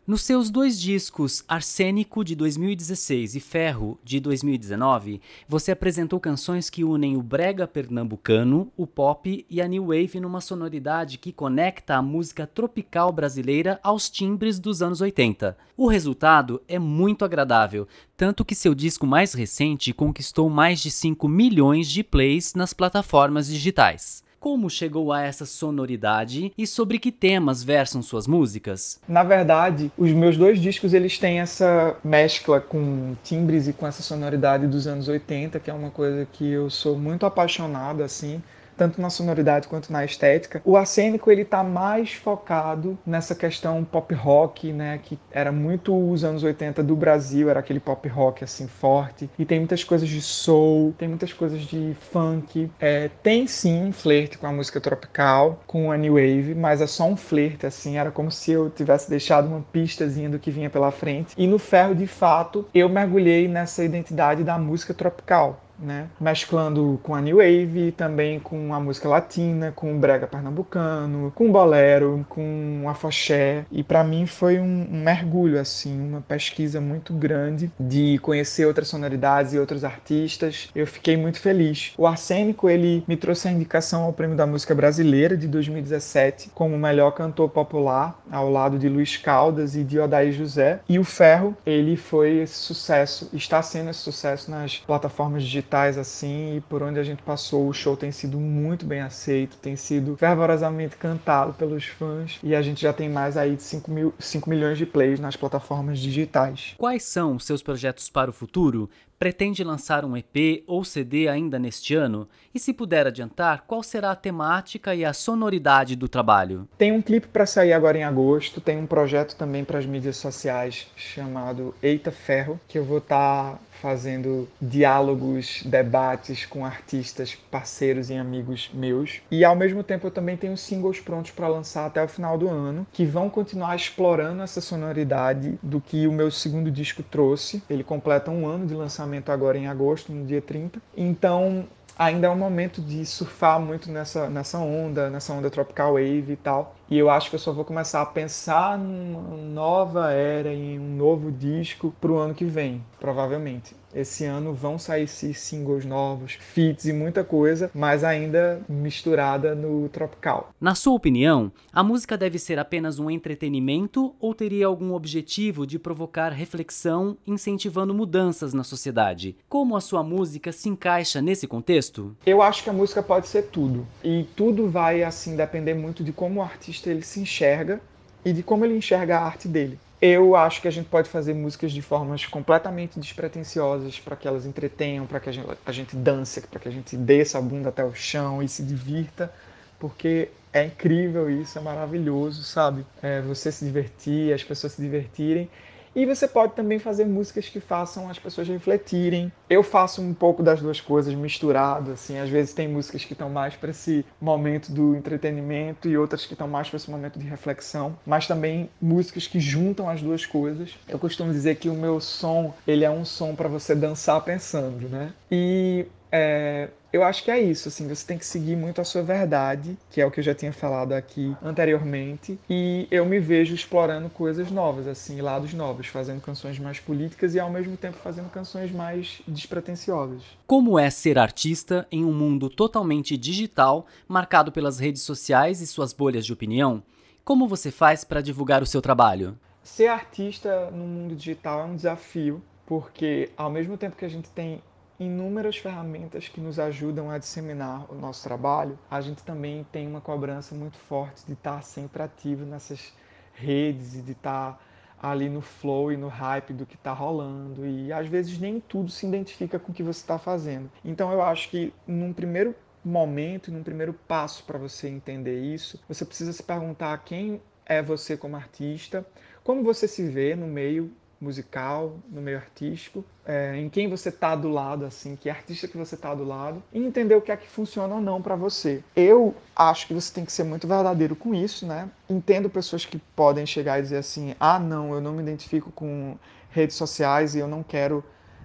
Nos 0.09 0.23
seus 0.23 0.49
dois 0.49 0.81
discos, 0.81 1.43
Arsênico 1.47 2.23
de 2.23 2.33
2016 2.33 3.35
e 3.35 3.39
Ferro 3.39 3.99
de 4.03 4.19
2019, 4.19 5.21
você 5.47 5.71
apresentou 5.71 6.19
canções 6.19 6.67
que 6.67 6.83
unem 6.83 7.15
o 7.15 7.21
brega 7.21 7.67
pernambucano, 7.67 8.71
o 8.75 8.87
pop 8.87 9.45
e 9.47 9.61
a 9.61 9.67
new 9.67 9.89
wave 9.89 10.19
numa 10.19 10.41
sonoridade 10.41 11.19
que 11.19 11.31
conecta 11.31 11.95
a 11.95 12.01
música 12.01 12.47
tropical 12.47 13.13
brasileira 13.13 13.79
aos 13.83 14.09
timbres 14.09 14.57
dos 14.57 14.81
anos 14.81 14.99
80. 14.99 15.55
O 15.77 15.87
resultado 15.87 16.59
é 16.67 16.79
muito 16.79 17.23
agradável, 17.23 17.87
tanto 18.17 18.43
que 18.43 18.55
seu 18.55 18.73
disco 18.73 19.05
mais 19.05 19.35
recente 19.35 19.93
conquistou 19.93 20.49
mais 20.49 20.79
de 20.79 20.89
5 20.89 21.27
milhões 21.27 21.87
de 21.87 22.03
plays 22.03 22.55
nas 22.55 22.73
plataformas 22.73 23.45
digitais 23.45 24.27
como 24.39 24.69
chegou 24.69 25.11
a 25.11 25.21
essa 25.21 25.45
sonoridade 25.45 26.53
e 26.57 26.65
sobre 26.65 26.97
que 26.97 27.11
temas 27.11 27.63
versam 27.63 28.01
suas 28.01 28.25
músicas? 28.25 28.99
Na 29.07 29.23
verdade, 29.23 29.91
os 29.97 30.11
meus 30.11 30.37
dois 30.37 30.59
discos 30.59 30.93
eles 30.93 31.17
têm 31.17 31.39
essa 31.39 31.95
mescla 32.03 32.61
com 32.61 33.15
timbres 33.23 33.67
e 33.67 33.73
com 33.73 33.85
essa 33.85 34.01
sonoridade 34.01 34.67
dos 34.67 34.87
anos 34.87 35.07
80, 35.07 35.59
que 35.59 35.69
é 35.69 35.73
uma 35.73 35.91
coisa 35.91 36.27
que 36.31 36.49
eu 36.49 36.69
sou 36.69 36.97
muito 36.97 37.25
apaixonado 37.25 38.03
assim 38.03 38.41
tanto 38.79 39.01
na 39.01 39.09
sonoridade 39.09 39.67
quanto 39.67 39.91
na 39.91 40.05
estética. 40.05 40.61
O 40.63 40.77
Arsênico 40.77 41.29
ele 41.29 41.43
tá 41.43 41.61
mais 41.61 42.13
focado 42.13 42.97
nessa 43.05 43.35
questão 43.35 43.83
pop 43.83 44.13
rock, 44.13 44.71
né, 44.71 45.01
que 45.03 45.19
era 45.29 45.51
muito 45.51 45.93
os 45.93 46.23
anos 46.23 46.43
80 46.43 46.81
do 46.81 46.95
Brasil, 46.95 47.49
era 47.49 47.59
aquele 47.59 47.81
pop 47.81 48.07
rock 48.07 48.41
assim 48.41 48.69
forte. 48.69 49.29
E 49.37 49.43
tem 49.43 49.59
muitas 49.59 49.83
coisas 49.83 50.07
de 50.07 50.21
soul, 50.21 50.95
tem 50.97 51.09
muitas 51.09 51.33
coisas 51.33 51.61
de 51.63 51.93
funk. 51.99 52.71
É, 52.79 53.09
tem 53.21 53.45
sim 53.47 53.83
um 53.83 53.91
flerte 53.91 54.37
com 54.37 54.47
a 54.47 54.51
música 54.53 54.79
tropical, 54.79 55.61
com 55.67 55.91
a 55.91 55.97
new 55.97 56.13
wave, 56.13 56.55
mas 56.55 56.79
é 56.79 56.87
só 56.87 57.03
um 57.03 57.17
flerte 57.17 57.65
assim, 57.65 57.97
era 57.97 58.11
como 58.11 58.31
se 58.31 58.51
eu 58.51 58.69
tivesse 58.69 59.09
deixado 59.09 59.49
uma 59.49 59.61
pistazinha 59.73 60.29
do 60.29 60.39
que 60.39 60.51
vinha 60.51 60.69
pela 60.69 60.89
frente. 60.89 61.33
E 61.37 61.45
no 61.45 61.59
Ferro, 61.59 61.93
de 61.93 62.07
fato, 62.07 62.65
eu 62.73 62.87
mergulhei 62.87 63.45
nessa 63.49 63.83
identidade 63.83 64.41
da 64.41 64.57
música 64.57 64.93
tropical 64.93 65.59
né? 65.81 66.07
Mesclando 66.19 66.99
com 67.03 67.15
a 67.15 67.21
New 67.21 67.37
Wave, 67.37 67.91
também 67.91 68.39
com 68.39 68.73
a 68.73 68.79
música 68.79 69.07
latina, 69.07 69.71
com 69.75 69.95
o 69.95 69.99
brega 69.99 70.27
pernambucano, 70.27 71.31
com 71.35 71.47
o 71.47 71.51
bolero, 71.51 72.25
com 72.29 72.85
a 72.87 72.93
foché. 72.93 73.65
E 73.71 73.83
para 73.83 74.03
mim 74.03 74.25
foi 74.25 74.59
um, 74.59 74.87
um, 74.91 75.03
mergulho, 75.03 75.59
assim, 75.59 75.99
uma 75.99 76.21
pesquisa 76.21 76.81
muito 76.81 77.13
grande 77.13 77.71
de 77.79 78.17
conhecer 78.19 78.65
outras 78.65 78.87
sonoridades 78.87 79.53
e 79.53 79.59
outros 79.59 79.83
artistas. 79.83 80.69
Eu 80.75 80.85
fiquei 80.85 81.15
muito 81.15 81.39
feliz. 81.39 81.93
O 81.97 82.05
Arsênico, 82.05 82.69
ele 82.69 83.03
me 83.07 83.15
trouxe 83.15 83.47
a 83.47 83.51
indicação 83.51 84.03
ao 84.03 84.13
Prêmio 84.13 84.35
da 84.35 84.45
Música 84.45 84.75
Brasileira 84.75 85.37
de 85.37 85.47
2017 85.47 86.51
como 86.53 86.77
melhor 86.77 87.11
cantor 87.11 87.49
popular, 87.49 88.21
ao 88.31 88.49
lado 88.49 88.77
de 88.77 88.89
Luiz 88.89 89.17
Caldas 89.17 89.75
e 89.75 89.83
de 89.83 89.99
Odaí 89.99 90.31
José. 90.31 90.79
E 90.87 90.99
o 90.99 91.03
Ferro, 91.03 91.55
ele 91.65 91.95
foi 91.95 92.37
esse 92.39 92.55
sucesso, 92.55 93.29
está 93.33 93.61
sendo 93.61 93.89
esse 93.89 93.99
sucesso 93.99 94.51
nas 94.51 94.77
plataformas 94.77 95.43
digitais 95.43 95.68
digitais 95.69 95.97
assim 95.97 96.57
e 96.57 96.61
por 96.61 96.81
onde 96.81 96.99
a 96.99 97.03
gente 97.03 97.21
passou 97.21 97.67
o 97.67 97.73
show 97.73 97.95
tem 97.95 98.11
sido 98.11 98.39
muito 98.39 98.85
bem 98.85 99.01
aceito, 99.01 99.57
tem 99.57 99.75
sido 99.75 100.17
fervorosamente 100.17 100.97
cantado 100.97 101.53
pelos 101.53 101.85
fãs 101.85 102.39
e 102.43 102.55
a 102.55 102.61
gente 102.61 102.81
já 102.81 102.91
tem 102.91 103.07
mais 103.07 103.37
aí 103.37 103.55
de 103.55 103.61
5, 103.61 103.91
mil, 103.91 104.13
5 104.17 104.49
milhões 104.49 104.77
de 104.77 104.85
plays 104.85 105.19
nas 105.19 105.35
plataformas 105.35 105.99
digitais. 105.99 106.73
Quais 106.77 107.03
são 107.03 107.35
os 107.35 107.45
seus 107.45 107.61
projetos 107.61 108.09
para 108.09 108.31
o 108.31 108.33
futuro? 108.33 108.89
Pretende 109.19 109.65
lançar 109.65 110.05
um 110.05 110.15
EP 110.15 110.63
ou 110.65 110.85
CD 110.85 111.27
ainda 111.27 111.59
neste 111.59 111.93
ano? 111.93 112.25
E 112.55 112.59
se 112.59 112.71
puder 112.71 113.05
adiantar, 113.05 113.65
qual 113.67 113.83
será 113.83 114.11
a 114.11 114.15
temática 114.15 114.95
e 114.95 115.03
a 115.03 115.11
sonoridade 115.11 115.93
do 115.97 116.07
trabalho? 116.07 116.65
Tem 116.77 116.93
um 116.93 117.01
clipe 117.01 117.27
para 117.27 117.45
sair 117.45 117.73
agora 117.73 117.97
em 117.97 118.03
agosto, 118.05 118.61
tem 118.61 118.77
um 118.77 118.85
projeto 118.85 119.35
também 119.35 119.65
para 119.65 119.77
as 119.77 119.85
mídias 119.85 120.15
sociais 120.15 120.87
chamado 120.95 121.75
Eita 121.83 122.11
Ferro, 122.11 122.57
que 122.65 122.77
eu 122.77 122.85
vou 122.85 122.99
estar 122.99 123.55
tá 123.55 123.59
fazendo 123.81 124.47
diálogos, 124.61 125.63
debates 125.65 126.45
com 126.45 126.65
artistas, 126.65 127.35
parceiros 127.49 128.09
e 128.09 128.13
amigos 128.13 128.69
meus. 128.73 129.21
E 129.31 129.43
ao 129.43 129.55
mesmo 129.55 129.83
tempo 129.83 130.07
eu 130.07 130.11
também 130.11 130.37
tenho 130.37 130.57
singles 130.57 130.99
prontos 130.99 131.31
para 131.31 131.47
lançar 131.47 131.85
até 131.85 132.03
o 132.03 132.07
final 132.07 132.37
do 132.37 132.49
ano, 132.49 132.85
que 132.91 133.05
vão 133.05 133.29
continuar 133.29 133.75
explorando 133.75 134.41
essa 134.41 134.61
sonoridade 134.61 135.57
do 135.61 135.79
que 135.79 136.07
o 136.07 136.11
meu 136.11 136.29
segundo 136.29 136.69
disco 136.69 137.03
trouxe. 137.03 137.63
Ele 137.69 137.83
completa 137.83 138.31
um 138.31 138.47
ano 138.47 138.65
de 138.65 138.73
lançamento 138.73 139.31
agora 139.31 139.57
em 139.57 139.67
agosto, 139.67 140.11
no 140.11 140.25
dia 140.25 140.41
30. 140.41 140.79
Então, 140.95 141.65
ainda 141.97 142.27
é 142.27 142.29
um 142.29 142.37
momento 142.37 142.81
de 142.81 143.05
surfar 143.05 143.59
muito 143.59 143.91
nessa, 143.91 144.29
nessa 144.29 144.57
onda, 144.57 145.09
nessa 145.09 145.33
onda 145.33 145.49
tropical 145.49 145.93
wave 145.93 146.31
e 146.31 146.37
tal. 146.37 146.75
E 146.89 146.97
eu 146.97 147.07
acho 147.07 147.29
que 147.29 147.35
eu 147.35 147.39
só 147.39 147.51
vou 147.51 147.63
começar 147.63 148.01
a 148.01 148.05
pensar 148.05 148.75
numa 148.77 149.37
nova 149.37 150.11
era, 150.11 150.51
em 150.51 150.79
um 150.79 150.95
novo 150.95 151.31
disco 151.31 151.93
pro 152.01 152.17
ano 152.17 152.33
que 152.33 152.45
vem, 152.45 152.83
provavelmente. 152.99 153.75
Esse 153.93 154.23
ano 154.23 154.53
vão 154.53 154.77
sair 154.77 155.07
singles 155.07 155.83
novos, 155.83 156.33
feats 156.33 156.85
e 156.85 156.93
muita 156.93 157.23
coisa, 157.23 157.71
mas 157.73 158.03
ainda 158.03 158.61
misturada 158.69 159.55
no 159.55 159.89
tropical. 159.89 160.51
Na 160.61 160.75
sua 160.75 160.93
opinião, 160.93 161.51
a 161.73 161.83
música 161.83 162.15
deve 162.15 162.37
ser 162.37 162.59
apenas 162.59 162.99
um 162.99 163.09
entretenimento 163.09 164.13
ou 164.19 164.35
teria 164.35 164.67
algum 164.67 164.93
objetivo 164.93 165.65
de 165.65 165.79
provocar 165.79 166.29
reflexão, 166.29 167.17
incentivando 167.25 167.93
mudanças 167.93 168.53
na 168.53 168.63
sociedade? 168.63 169.35
Como 169.47 169.75
a 169.75 169.81
sua 169.81 170.03
música 170.03 170.51
se 170.51 170.69
encaixa 170.69 171.19
nesse 171.19 171.47
contexto? 171.47 172.15
Eu 172.25 172.43
acho 172.43 172.63
que 172.63 172.69
a 172.69 172.73
música 172.73 173.01
pode 173.01 173.27
ser 173.27 173.47
tudo. 173.47 173.87
E 174.03 174.27
tudo 174.35 174.69
vai 174.69 175.01
assim 175.03 175.35
depender 175.35 175.73
muito 175.73 176.03
de 176.03 176.11
como 176.11 176.39
o 176.39 176.43
artista 176.43 176.78
ele 176.87 177.01
se 177.01 177.19
enxerga 177.19 177.81
e 178.23 178.31
de 178.31 178.43
como 178.43 178.63
ele 178.65 178.77
enxerga 178.77 179.17
a 179.17 179.25
arte 179.25 179.47
dele. 179.47 179.79
Eu 180.01 180.35
acho 180.35 180.61
que 180.61 180.67
a 180.67 180.71
gente 180.71 180.87
pode 180.87 181.09
fazer 181.09 181.33
músicas 181.33 181.71
de 181.71 181.81
formas 181.81 182.25
completamente 182.25 182.99
despretensiosas 182.99 183.99
para 183.99 184.15
que 184.15 184.27
elas 184.27 184.45
entretenham, 184.45 185.05
para 185.05 185.19
que 185.19 185.29
a 185.29 185.31
gente, 185.31 185.47
a 185.65 185.71
gente 185.71 185.95
dance, 185.95 186.39
para 186.41 186.59
que 186.59 186.69
a 186.69 186.71
gente 186.71 186.95
desça 186.95 187.37
a 187.37 187.41
bunda 187.41 187.67
até 187.67 187.83
o 187.83 187.93
chão 187.93 188.41
e 188.41 188.47
se 188.47 188.63
divirta, 188.63 189.33
porque 189.77 190.29
é 190.53 190.63
incrível 190.63 191.29
isso, 191.29 191.57
é 191.57 191.61
maravilhoso, 191.61 192.43
sabe? 192.43 192.85
É 193.01 193.21
você 193.21 193.51
se 193.51 193.65
divertir, 193.65 194.33
as 194.33 194.43
pessoas 194.43 194.73
se 194.73 194.81
divertirem. 194.81 195.49
E 195.95 196.05
você 196.05 196.27
pode 196.27 196.53
também 196.53 196.79
fazer 196.79 197.05
músicas 197.05 197.49
que 197.49 197.59
façam 197.59 198.09
as 198.09 198.19
pessoas 198.19 198.47
refletirem. 198.47 199.31
Eu 199.49 199.63
faço 199.63 200.01
um 200.01 200.13
pouco 200.13 200.43
das 200.43 200.61
duas 200.61 200.79
coisas 200.79 201.13
misturado, 201.13 201.91
assim. 201.91 202.17
Às 202.17 202.29
vezes 202.29 202.53
tem 202.53 202.67
músicas 202.67 203.03
que 203.03 203.13
estão 203.13 203.29
mais 203.29 203.55
para 203.55 203.71
esse 203.71 204.05
momento 204.21 204.71
do 204.71 204.95
entretenimento 204.95 205.87
e 205.87 205.97
outras 205.97 206.25
que 206.25 206.33
estão 206.33 206.47
mais 206.47 206.69
para 206.69 206.77
esse 206.77 206.89
momento 206.89 207.17
de 207.17 207.25
reflexão, 207.25 207.97
mas 208.05 208.27
também 208.27 208.69
músicas 208.81 209.27
que 209.27 209.39
juntam 209.39 209.89
as 209.89 210.01
duas 210.01 210.25
coisas. 210.25 210.77
Eu 210.87 210.99
costumo 210.99 211.31
dizer 211.31 211.55
que 211.55 211.69
o 211.69 211.73
meu 211.73 211.99
som, 211.99 212.53
ele 212.67 212.85
é 212.85 212.89
um 212.89 213.03
som 213.05 213.35
para 213.35 213.47
você 213.47 213.73
dançar 213.75 214.21
pensando, 214.23 214.87
né? 214.87 215.13
E 215.31 215.85
é, 216.11 216.69
eu 216.91 217.03
acho 217.03 217.23
que 217.23 217.29
é 217.29 217.39
isso, 217.39 217.67
assim, 217.67 217.87
você 217.87 218.05
tem 218.05 218.17
que 218.17 218.25
seguir 218.25 218.55
muito 218.55 218.81
a 218.81 218.83
sua 218.83 219.03
verdade, 219.03 219.77
que 219.91 220.01
é 220.01 220.05
o 220.05 220.09
que 220.09 220.19
eu 220.19 220.23
já 220.23 220.33
tinha 220.33 220.51
falado 220.51 220.93
aqui 220.93 221.35
anteriormente, 221.41 222.39
e 222.49 222.87
eu 222.89 223.05
me 223.05 223.19
vejo 223.19 223.53
explorando 223.53 224.09
coisas 224.09 224.49
novas, 224.49 224.87
assim, 224.87 225.21
lados 225.21 225.53
novos, 225.53 225.87
fazendo 225.87 226.19
canções 226.19 226.57
mais 226.57 226.79
políticas 226.79 227.35
e 227.35 227.39
ao 227.39 227.51
mesmo 227.51 227.77
tempo 227.77 227.97
fazendo 227.97 228.29
canções 228.29 228.71
mais 228.71 229.21
despretensiosas. 229.27 230.23
Como 230.47 230.79
é 230.79 230.89
ser 230.89 231.19
artista 231.19 231.87
em 231.91 232.03
um 232.03 232.13
mundo 232.13 232.49
totalmente 232.49 233.15
digital, 233.15 233.85
marcado 234.07 234.51
pelas 234.51 234.79
redes 234.79 235.03
sociais 235.03 235.61
e 235.61 235.67
suas 235.67 235.93
bolhas 235.93 236.25
de 236.25 236.33
opinião? 236.33 236.81
Como 237.23 237.47
você 237.47 237.69
faz 237.69 238.03
para 238.03 238.21
divulgar 238.21 238.63
o 238.63 238.65
seu 238.65 238.81
trabalho? 238.81 239.37
Ser 239.61 239.87
artista 239.87 240.71
no 240.71 240.85
mundo 240.85 241.15
digital 241.15 241.59
é 241.59 241.63
um 241.65 241.75
desafio, 241.75 242.41
porque 242.65 243.29
ao 243.37 243.51
mesmo 243.51 243.77
tempo 243.77 243.95
que 243.95 244.05
a 244.05 244.09
gente 244.09 244.29
tem 244.29 244.63
inúmeras 244.99 245.57
ferramentas 245.57 246.27
que 246.27 246.41
nos 246.41 246.59
ajudam 246.59 247.09
a 247.09 247.17
disseminar 247.17 247.89
o 247.89 247.95
nosso 247.95 248.23
trabalho, 248.23 248.77
a 248.91 248.99
gente 248.99 249.23
também 249.23 249.65
tem 249.71 249.87
uma 249.87 250.01
cobrança 250.01 250.53
muito 250.53 250.77
forte 250.77 251.25
de 251.25 251.33
estar 251.33 251.63
sempre 251.63 252.03
ativo 252.03 252.45
nessas 252.45 252.93
redes 253.33 253.95
e 253.95 254.01
de 254.01 254.11
estar 254.11 254.61
ali 255.01 255.29
no 255.29 255.41
flow 255.41 255.91
e 255.93 255.97
no 255.97 256.09
hype 256.09 256.51
do 256.51 256.65
que 256.65 256.75
está 256.75 256.91
rolando 256.91 257.65
e 257.65 257.91
às 257.93 258.07
vezes 258.07 258.37
nem 258.37 258.59
tudo 258.59 258.91
se 258.91 259.07
identifica 259.07 259.57
com 259.57 259.71
o 259.71 259.75
que 259.75 259.81
você 259.81 260.01
está 260.01 260.19
fazendo. 260.19 260.69
Então 260.83 261.11
eu 261.11 261.21
acho 261.21 261.49
que 261.49 261.73
num 261.87 262.11
primeiro 262.11 262.53
momento, 262.83 263.51
num 263.51 263.63
primeiro 263.63 263.93
passo 263.93 264.43
para 264.43 264.57
você 264.57 264.89
entender 264.89 265.41
isso, 265.41 265.79
você 265.87 266.03
precisa 266.03 266.33
se 266.33 266.43
perguntar 266.43 266.97
quem 267.05 267.41
é 267.65 267.81
você 267.81 268.17
como 268.17 268.35
artista, 268.35 269.05
como 269.43 269.63
você 269.63 269.87
se 269.87 270.07
vê 270.09 270.35
no 270.35 270.47
meio 270.47 270.91
musical, 271.21 271.97
no 272.09 272.21
meio 272.21 272.37
artístico, 272.37 273.03
é, 273.25 273.57
em 273.57 273.69
quem 273.69 273.89
você 273.89 274.09
está 274.09 274.35
do 274.35 274.49
lado, 274.49 274.85
assim, 274.85 275.15
que 275.15 275.29
artista 275.29 275.67
que 275.67 275.77
você 275.77 275.95
está 275.95 276.15
do 276.15 276.23
lado, 276.23 276.63
e 276.71 276.79
entender 276.79 277.15
o 277.15 277.21
que 277.21 277.31
é 277.31 277.37
que 277.37 277.47
funciona 277.47 277.95
ou 277.95 278.01
não 278.01 278.21
para 278.21 278.35
você. 278.35 278.83
Eu 278.95 279.35
acho 279.55 279.87
que 279.87 279.93
você 279.93 280.13
tem 280.13 280.25
que 280.25 280.31
ser 280.31 280.43
muito 280.43 280.67
verdadeiro 280.67 281.15
com 281.15 281.35
isso, 281.35 281.65
né? 281.65 281.89
Entendo 282.09 282.49
pessoas 282.49 282.85
que 282.85 282.97
podem 283.15 283.45
chegar 283.45 283.79
e 283.79 283.81
dizer 283.81 283.97
assim: 283.97 284.35
ah, 284.39 284.59
não, 284.59 284.93
eu 284.93 285.01
não 285.01 285.13
me 285.13 285.21
identifico 285.21 285.71
com 285.71 286.17
redes 286.49 286.75
sociais 286.75 287.35
e 287.35 287.39
eu 287.39 287.47
não 287.47 287.61
quero 287.61 288.03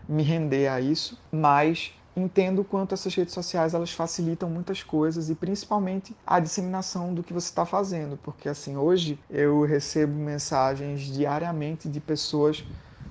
me 0.09 0.23
render 0.23 0.69
a 0.69 0.81
isso, 0.81 1.19
mas 1.33 1.93
entendo 2.17 2.61
o 2.61 2.65
quanto 2.65 2.95
essas 2.95 3.15
redes 3.15 3.35
sociais 3.35 3.75
elas 3.75 3.91
facilitam 3.93 4.49
muitas 4.49 4.83
coisas 4.83 5.31
e 5.31 5.35
principalmente 5.35 6.17
a 6.27 6.39
disseminação 6.41 7.13
do 7.15 7.23
que 7.25 7.33
você 7.33 7.49
está 7.49 7.67
fazendo, 7.67 8.17
porque 8.17 8.49
assim 8.49 8.77
hoje 8.77 9.19
eu 9.29 9.63
recebo 9.65 10.15
mensagens 10.15 11.03
diariamente 11.03 11.89
de 11.89 12.01
pessoas 12.01 12.65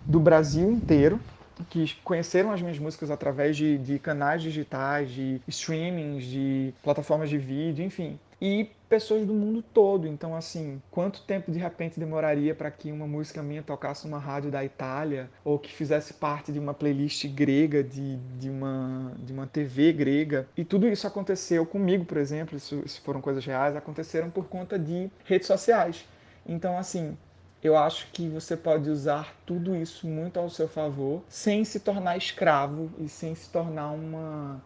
do 0.07 0.19
Brasil 0.19 0.72
inteiro 0.72 1.19
que 1.69 1.95
conheceram 2.03 2.51
as 2.51 2.62
minhas 2.62 2.79
músicas 2.79 3.12
através 3.12 3.55
de, 3.55 3.77
de 3.77 4.00
canais 4.00 4.41
digitais, 4.41 5.12
de 5.12 5.41
streamings, 5.48 6.25
de 6.25 6.74
plataformas 6.81 7.29
de 7.29 7.38
vídeo, 7.38 7.86
enfim, 7.86 8.19
e 8.45 8.69
pessoas 8.89 9.25
do 9.25 9.33
mundo 9.33 9.62
todo. 9.62 10.05
Então, 10.05 10.35
assim, 10.35 10.81
quanto 10.91 11.21
tempo 11.21 11.50
de 11.50 11.57
repente 11.57 11.97
demoraria 11.97 12.53
para 12.53 12.69
que 12.69 12.91
uma 12.91 13.07
música 13.07 13.41
minha 13.41 13.63
tocasse 13.63 14.05
numa 14.05 14.19
rádio 14.19 14.51
da 14.51 14.65
Itália 14.65 15.29
ou 15.45 15.57
que 15.57 15.71
fizesse 15.71 16.15
parte 16.15 16.51
de 16.51 16.59
uma 16.59 16.73
playlist 16.73 17.25
grega, 17.27 17.81
de, 17.81 18.17
de, 18.38 18.50
uma, 18.50 19.13
de 19.17 19.31
uma 19.31 19.47
TV 19.47 19.93
grega? 19.93 20.45
E 20.57 20.65
tudo 20.65 20.89
isso 20.89 21.07
aconteceu 21.07 21.65
comigo, 21.65 22.03
por 22.03 22.17
exemplo, 22.17 22.57
isso, 22.57 22.83
isso 22.85 23.01
foram 23.01 23.21
coisas 23.21 23.45
reais, 23.45 23.77
aconteceram 23.77 24.29
por 24.29 24.45
conta 24.50 24.77
de 24.77 25.09
redes 25.23 25.47
sociais. 25.47 26.05
Então, 26.45 26.77
assim, 26.77 27.17
eu 27.63 27.77
acho 27.77 28.07
que 28.12 28.27
você 28.27 28.57
pode 28.57 28.89
usar 28.89 29.33
tudo 29.45 29.73
isso 29.73 30.05
muito 30.05 30.38
ao 30.38 30.50
seu 30.50 30.67
favor, 30.67 31.23
sem 31.29 31.63
se 31.63 31.79
tornar 31.79 32.17
escravo 32.17 32.91
e 33.00 33.07
sem 33.07 33.33
se 33.35 33.50
tornar 33.50 33.91
uma 33.91 34.62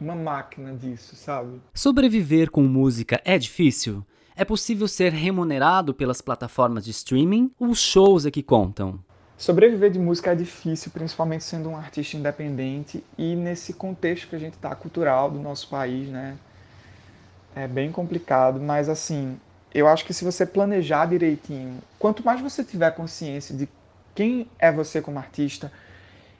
uma 0.00 0.14
máquina 0.14 0.72
disso, 0.74 1.16
sabe? 1.16 1.60
Sobreviver 1.74 2.50
com 2.50 2.62
música 2.62 3.20
é 3.24 3.38
difícil? 3.38 4.04
É 4.36 4.44
possível 4.44 4.86
ser 4.86 5.12
remunerado 5.12 5.92
pelas 5.92 6.20
plataformas 6.20 6.84
de 6.84 6.92
streaming? 6.92 7.50
Os 7.58 7.80
shows 7.80 8.24
é 8.24 8.30
que 8.30 8.42
contam? 8.42 9.00
Sobreviver 9.36 9.90
de 9.90 9.98
música 9.98 10.32
é 10.32 10.34
difícil, 10.34 10.90
principalmente 10.90 11.44
sendo 11.44 11.68
um 11.68 11.76
artista 11.76 12.16
independente 12.16 13.02
e 13.16 13.34
nesse 13.34 13.72
contexto 13.72 14.28
que 14.28 14.36
a 14.36 14.38
gente 14.38 14.54
está 14.54 14.74
cultural 14.74 15.30
do 15.30 15.38
nosso 15.38 15.68
país, 15.68 16.08
né? 16.08 16.36
É 17.54 17.66
bem 17.66 17.90
complicado, 17.90 18.60
mas 18.60 18.88
assim, 18.88 19.38
eu 19.74 19.86
acho 19.86 20.04
que 20.04 20.14
se 20.14 20.24
você 20.24 20.46
planejar 20.46 21.06
direitinho, 21.06 21.78
quanto 21.98 22.24
mais 22.24 22.40
você 22.40 22.64
tiver 22.64 22.90
consciência 22.92 23.56
de 23.56 23.68
quem 24.14 24.48
é 24.58 24.72
você 24.72 25.00
como 25.00 25.18
artista, 25.18 25.70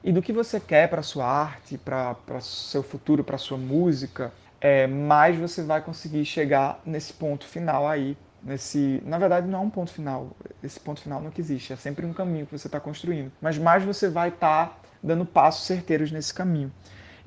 e 0.02 0.12
do 0.12 0.22
que 0.22 0.32
você 0.32 0.60
quer 0.60 0.88
para 0.88 1.02
sua 1.02 1.26
arte, 1.26 1.76
para 1.76 2.16
seu 2.40 2.82
futuro, 2.82 3.24
para 3.24 3.36
sua 3.36 3.58
música, 3.58 4.32
é, 4.60 4.86
mais 4.86 5.36
você 5.36 5.62
vai 5.62 5.80
conseguir 5.80 6.24
chegar 6.24 6.80
nesse 6.84 7.12
ponto 7.12 7.44
final 7.44 7.86
aí. 7.86 8.16
Nesse, 8.42 9.02
na 9.04 9.18
verdade, 9.18 9.48
não 9.48 9.58
é 9.58 9.62
um 9.62 9.70
ponto 9.70 9.90
final. 9.90 10.30
Esse 10.62 10.78
ponto 10.78 11.00
final 11.00 11.20
não 11.20 11.32
existe. 11.36 11.72
É 11.72 11.76
sempre 11.76 12.06
um 12.06 12.12
caminho 12.12 12.46
que 12.46 12.56
você 12.56 12.68
está 12.68 12.78
construindo. 12.78 13.32
Mas 13.40 13.58
mais 13.58 13.82
você 13.82 14.08
vai 14.08 14.28
estar 14.28 14.66
tá 14.66 14.76
dando 15.02 15.26
passos 15.26 15.66
certeiros 15.66 16.12
nesse 16.12 16.32
caminho. 16.32 16.72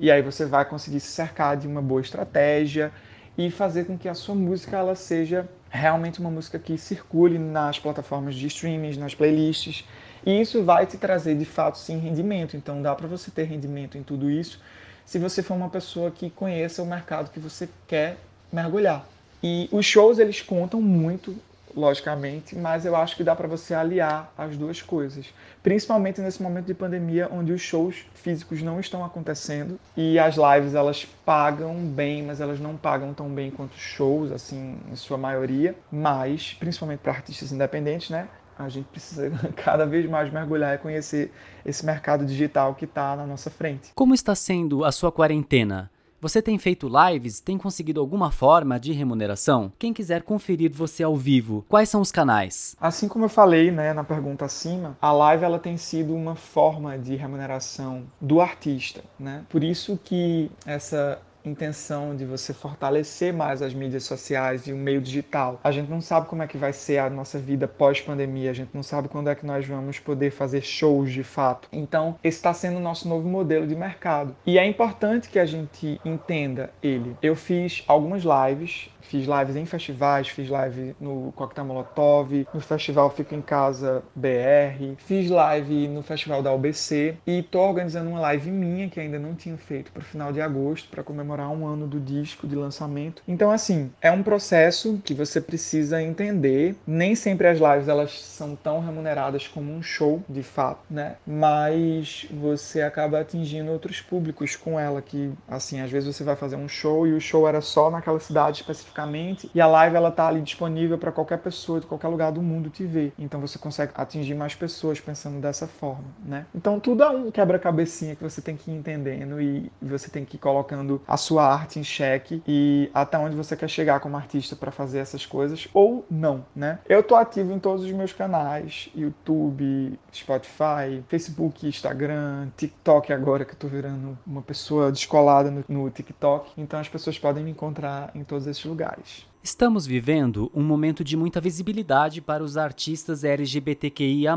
E 0.00 0.10
aí 0.10 0.22
você 0.22 0.46
vai 0.46 0.64
conseguir 0.64 1.00
se 1.00 1.08
cercar 1.08 1.56
de 1.56 1.68
uma 1.68 1.82
boa 1.82 2.00
estratégia 2.00 2.90
e 3.36 3.50
fazer 3.50 3.84
com 3.84 3.96
que 3.96 4.08
a 4.08 4.14
sua 4.14 4.34
música 4.34 4.76
ela 4.76 4.94
seja 4.94 5.48
realmente 5.70 6.20
uma 6.20 6.30
música 6.30 6.58
que 6.58 6.76
circule 6.76 7.38
nas 7.38 7.78
plataformas 7.78 8.34
de 8.34 8.46
streaming, 8.46 8.96
nas 8.96 9.14
playlists 9.14 9.86
e 10.24 10.40
isso 10.40 10.62
vai 10.62 10.86
te 10.86 10.96
trazer 10.96 11.36
de 11.36 11.44
fato 11.44 11.78
sim 11.78 11.98
rendimento. 11.98 12.56
Então 12.56 12.80
dá 12.80 12.94
para 12.94 13.06
você 13.06 13.30
ter 13.30 13.44
rendimento 13.44 13.98
em 13.98 14.02
tudo 14.02 14.30
isso 14.30 14.60
se 15.04 15.18
você 15.18 15.42
for 15.42 15.54
uma 15.54 15.68
pessoa 15.68 16.10
que 16.10 16.30
conheça 16.30 16.82
o 16.82 16.86
mercado 16.86 17.30
que 17.30 17.40
você 17.40 17.68
quer 17.86 18.16
mergulhar. 18.52 19.06
E 19.42 19.68
os 19.72 19.84
shows 19.84 20.18
eles 20.18 20.40
contam 20.40 20.80
muito, 20.80 21.36
logicamente, 21.74 22.54
mas 22.54 22.84
eu 22.84 22.94
acho 22.94 23.16
que 23.16 23.24
dá 23.24 23.34
para 23.34 23.48
você 23.48 23.74
aliar 23.74 24.32
as 24.36 24.56
duas 24.56 24.82
coisas, 24.82 25.26
principalmente 25.62 26.20
nesse 26.20 26.42
momento 26.42 26.66
de 26.66 26.74
pandemia 26.74 27.28
onde 27.32 27.52
os 27.52 27.60
shows 27.60 28.04
físicos 28.14 28.62
não 28.62 28.78
estão 28.78 29.04
acontecendo 29.04 29.78
e 29.96 30.18
as 30.18 30.36
lives 30.36 30.74
elas 30.74 31.04
pagam 31.24 31.74
bem, 31.74 32.22
mas 32.22 32.40
elas 32.40 32.60
não 32.60 32.76
pagam 32.76 33.14
tão 33.14 33.28
bem 33.28 33.50
quanto 33.50 33.76
shows, 33.76 34.30
assim, 34.30 34.78
em 34.90 34.96
sua 34.96 35.16
maioria, 35.16 35.74
mas 35.90 36.54
principalmente 36.58 37.00
para 37.00 37.12
artistas 37.12 37.52
independentes, 37.52 38.10
né? 38.10 38.28
A 38.64 38.68
gente 38.68 38.86
precisa 38.86 39.30
cada 39.56 39.86
vez 39.86 40.08
mais 40.08 40.32
mergulhar 40.32 40.74
e 40.74 40.78
conhecer 40.78 41.32
esse 41.64 41.84
mercado 41.84 42.24
digital 42.24 42.74
que 42.74 42.84
está 42.84 43.16
na 43.16 43.26
nossa 43.26 43.50
frente. 43.50 43.90
Como 43.94 44.14
está 44.14 44.34
sendo 44.34 44.84
a 44.84 44.92
sua 44.92 45.12
quarentena? 45.12 45.90
Você 46.22 46.40
tem 46.40 46.56
feito 46.56 46.88
lives? 46.88 47.40
Tem 47.40 47.58
conseguido 47.58 47.98
alguma 47.98 48.30
forma 48.30 48.78
de 48.78 48.92
remuneração? 48.92 49.72
Quem 49.76 49.92
quiser 49.92 50.22
conferir 50.22 50.70
você 50.72 51.02
ao 51.02 51.16
vivo, 51.16 51.64
quais 51.68 51.88
são 51.88 52.00
os 52.00 52.12
canais? 52.12 52.76
Assim 52.80 53.08
como 53.08 53.24
eu 53.24 53.28
falei 53.28 53.72
né, 53.72 53.92
na 53.92 54.04
pergunta 54.04 54.44
acima, 54.44 54.96
a 55.02 55.10
live 55.10 55.44
ela 55.44 55.58
tem 55.58 55.76
sido 55.76 56.14
uma 56.14 56.36
forma 56.36 56.96
de 56.96 57.16
remuneração 57.16 58.04
do 58.20 58.40
artista. 58.40 59.02
Né? 59.18 59.44
Por 59.48 59.64
isso 59.64 59.98
que 60.04 60.48
essa 60.64 61.20
intenção 61.44 62.14
de 62.14 62.24
você 62.24 62.52
fortalecer 62.52 63.32
mais 63.32 63.62
as 63.62 63.74
mídias 63.74 64.04
sociais 64.04 64.66
e 64.66 64.72
o 64.72 64.76
meio 64.76 65.00
digital. 65.00 65.60
A 65.62 65.72
gente 65.72 65.90
não 65.90 66.00
sabe 66.00 66.28
como 66.28 66.42
é 66.42 66.46
que 66.46 66.56
vai 66.56 66.72
ser 66.72 66.98
a 66.98 67.10
nossa 67.10 67.38
vida 67.38 67.66
pós-pandemia, 67.66 68.50
a 68.50 68.54
gente 68.54 68.70
não 68.74 68.82
sabe 68.82 69.08
quando 69.08 69.28
é 69.28 69.34
que 69.34 69.46
nós 69.46 69.66
vamos 69.66 69.98
poder 69.98 70.30
fazer 70.30 70.62
shows 70.62 71.12
de 71.12 71.22
fato. 71.22 71.68
Então, 71.72 72.16
esse 72.22 72.38
está 72.38 72.54
sendo 72.54 72.76
o 72.76 72.80
nosso 72.80 73.08
novo 73.08 73.28
modelo 73.28 73.66
de 73.66 73.74
mercado. 73.74 74.34
E 74.46 74.58
é 74.58 74.66
importante 74.66 75.28
que 75.28 75.38
a 75.38 75.46
gente 75.46 76.00
entenda 76.04 76.70
ele. 76.82 77.16
Eu 77.22 77.34
fiz 77.34 77.84
algumas 77.86 78.22
lives 78.22 78.88
Fiz 79.02 79.26
lives 79.26 79.56
em 79.56 79.66
festivais, 79.66 80.28
fiz 80.28 80.48
live 80.48 80.94
no 81.00 81.32
Coquetel 81.32 81.64
Molotov, 81.64 82.46
no 82.52 82.60
Festival 82.60 83.10
Fico 83.10 83.34
em 83.34 83.42
Casa 83.42 84.02
BR, 84.14 84.94
fiz 84.96 85.28
live 85.28 85.88
no 85.88 86.02
Festival 86.02 86.42
da 86.42 86.52
UBC 86.52 87.16
e 87.26 87.42
tô 87.42 87.60
organizando 87.60 88.10
uma 88.10 88.20
live 88.20 88.50
minha 88.50 88.88
que 88.88 89.00
ainda 89.00 89.18
não 89.18 89.34
tinha 89.34 89.56
feito 89.56 89.92
para 89.92 90.02
final 90.02 90.32
de 90.32 90.40
agosto 90.40 90.88
para 90.88 91.02
comemorar 91.02 91.50
um 91.50 91.66
ano 91.66 91.86
do 91.86 92.00
disco 92.00 92.46
de 92.46 92.54
lançamento. 92.54 93.22
Então 93.26 93.50
assim, 93.50 93.90
é 94.00 94.10
um 94.10 94.22
processo 94.22 95.00
que 95.04 95.14
você 95.14 95.40
precisa 95.40 96.02
entender. 96.02 96.76
Nem 96.86 97.14
sempre 97.14 97.48
as 97.48 97.58
lives 97.58 97.88
elas 97.88 98.22
são 98.22 98.54
tão 98.54 98.80
remuneradas 98.80 99.48
como 99.48 99.72
um 99.72 99.82
show, 99.82 100.22
de 100.28 100.42
fato, 100.42 100.80
né? 100.90 101.16
Mas 101.26 102.26
você 102.30 102.82
acaba 102.82 103.20
atingindo 103.20 103.72
outros 103.72 104.00
públicos 104.00 104.56
com 104.56 104.78
ela 104.78 105.02
que 105.02 105.32
assim, 105.48 105.80
às 105.80 105.90
vezes 105.90 106.14
você 106.14 106.24
vai 106.24 106.36
fazer 106.36 106.56
um 106.56 106.68
show 106.68 107.06
e 107.06 107.12
o 107.12 107.20
show 107.20 107.48
era 107.48 107.60
só 107.60 107.90
naquela 107.90 108.20
cidade 108.20 108.58
específica 108.58 108.91
especificamente, 108.92 109.50
e 109.54 109.60
a 109.60 109.66
live 109.66 109.96
ela 109.96 110.10
tá 110.10 110.28
ali 110.28 110.40
disponível 110.40 110.98
para 110.98 111.10
qualquer 111.10 111.38
pessoa 111.38 111.80
de 111.80 111.86
qualquer 111.86 112.08
lugar 112.08 112.30
do 112.30 112.42
mundo 112.42 112.68
te 112.68 112.84
ver. 112.84 113.12
Então 113.18 113.40
você 113.40 113.58
consegue 113.58 113.92
atingir 113.94 114.34
mais 114.34 114.54
pessoas 114.54 115.00
pensando 115.00 115.40
dessa 115.40 115.66
forma, 115.66 116.04
né? 116.24 116.46
Então 116.54 116.78
tudo 116.78 117.02
é 117.02 117.08
um 117.08 117.30
quebra-cabecinha 117.30 118.14
que 118.14 118.22
você 118.22 118.40
tem 118.40 118.56
que 118.56 118.70
ir 118.70 118.74
entendendo 118.74 119.40
e 119.40 119.70
você 119.80 120.10
tem 120.10 120.24
que 120.24 120.36
ir 120.36 120.38
colocando 120.38 121.00
a 121.08 121.16
sua 121.16 121.44
arte 121.44 121.78
em 121.78 121.84
xeque 121.84 122.42
e 122.46 122.90
até 122.92 123.18
onde 123.18 123.34
você 123.34 123.56
quer 123.56 123.68
chegar 123.68 124.00
como 124.00 124.16
artista 124.16 124.54
para 124.54 124.70
fazer 124.70 124.98
essas 124.98 125.24
coisas 125.24 125.68
ou 125.72 126.04
não, 126.10 126.44
né? 126.54 126.78
Eu 126.88 127.02
tô 127.02 127.14
ativo 127.14 127.52
em 127.52 127.58
todos 127.58 127.84
os 127.84 127.92
meus 127.92 128.12
canais, 128.12 128.90
YouTube, 128.94 129.98
Spotify, 130.14 131.02
Facebook, 131.08 131.66
Instagram, 131.66 132.48
TikTok 132.56 133.12
agora 133.12 133.44
que 133.44 133.52
eu 133.52 133.58
tô 133.58 133.68
virando 133.68 134.18
uma 134.26 134.42
pessoa 134.42 134.92
descolada 134.92 135.50
no, 135.50 135.64
no 135.68 135.90
TikTok. 135.90 136.52
Então 136.56 136.78
as 136.78 136.88
pessoas 136.88 137.18
podem 137.18 137.44
me 137.44 137.50
encontrar 137.50 138.10
em 138.14 138.24
todos 138.24 138.46
esses 138.46 138.64
lugares 138.64 138.81
lugares. 138.82 139.26
Estamos 139.42 139.86
vivendo 139.86 140.50
um 140.54 140.62
momento 140.62 141.02
de 141.02 141.16
muita 141.16 141.40
visibilidade 141.40 142.20
para 142.20 142.44
os 142.44 142.56
artistas 142.56 143.24
LGBTQIA, 143.24 144.36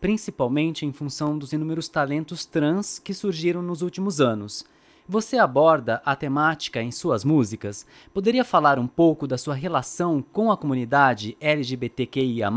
principalmente 0.00 0.86
em 0.86 0.92
função 0.92 1.36
dos 1.36 1.52
inúmeros 1.52 1.88
talentos 1.88 2.44
trans 2.44 2.98
que 2.98 3.12
surgiram 3.12 3.60
nos 3.60 3.82
últimos 3.82 4.20
anos. 4.20 4.64
Você 5.08 5.38
aborda 5.38 6.00
a 6.04 6.16
temática 6.16 6.82
em 6.82 6.90
suas 6.90 7.24
músicas? 7.24 7.86
Poderia 8.12 8.44
falar 8.44 8.78
um 8.78 8.88
pouco 8.88 9.26
da 9.26 9.38
sua 9.38 9.54
relação 9.54 10.24
com 10.32 10.50
a 10.50 10.56
comunidade 10.56 11.36
LGBTQIA? 11.40 12.50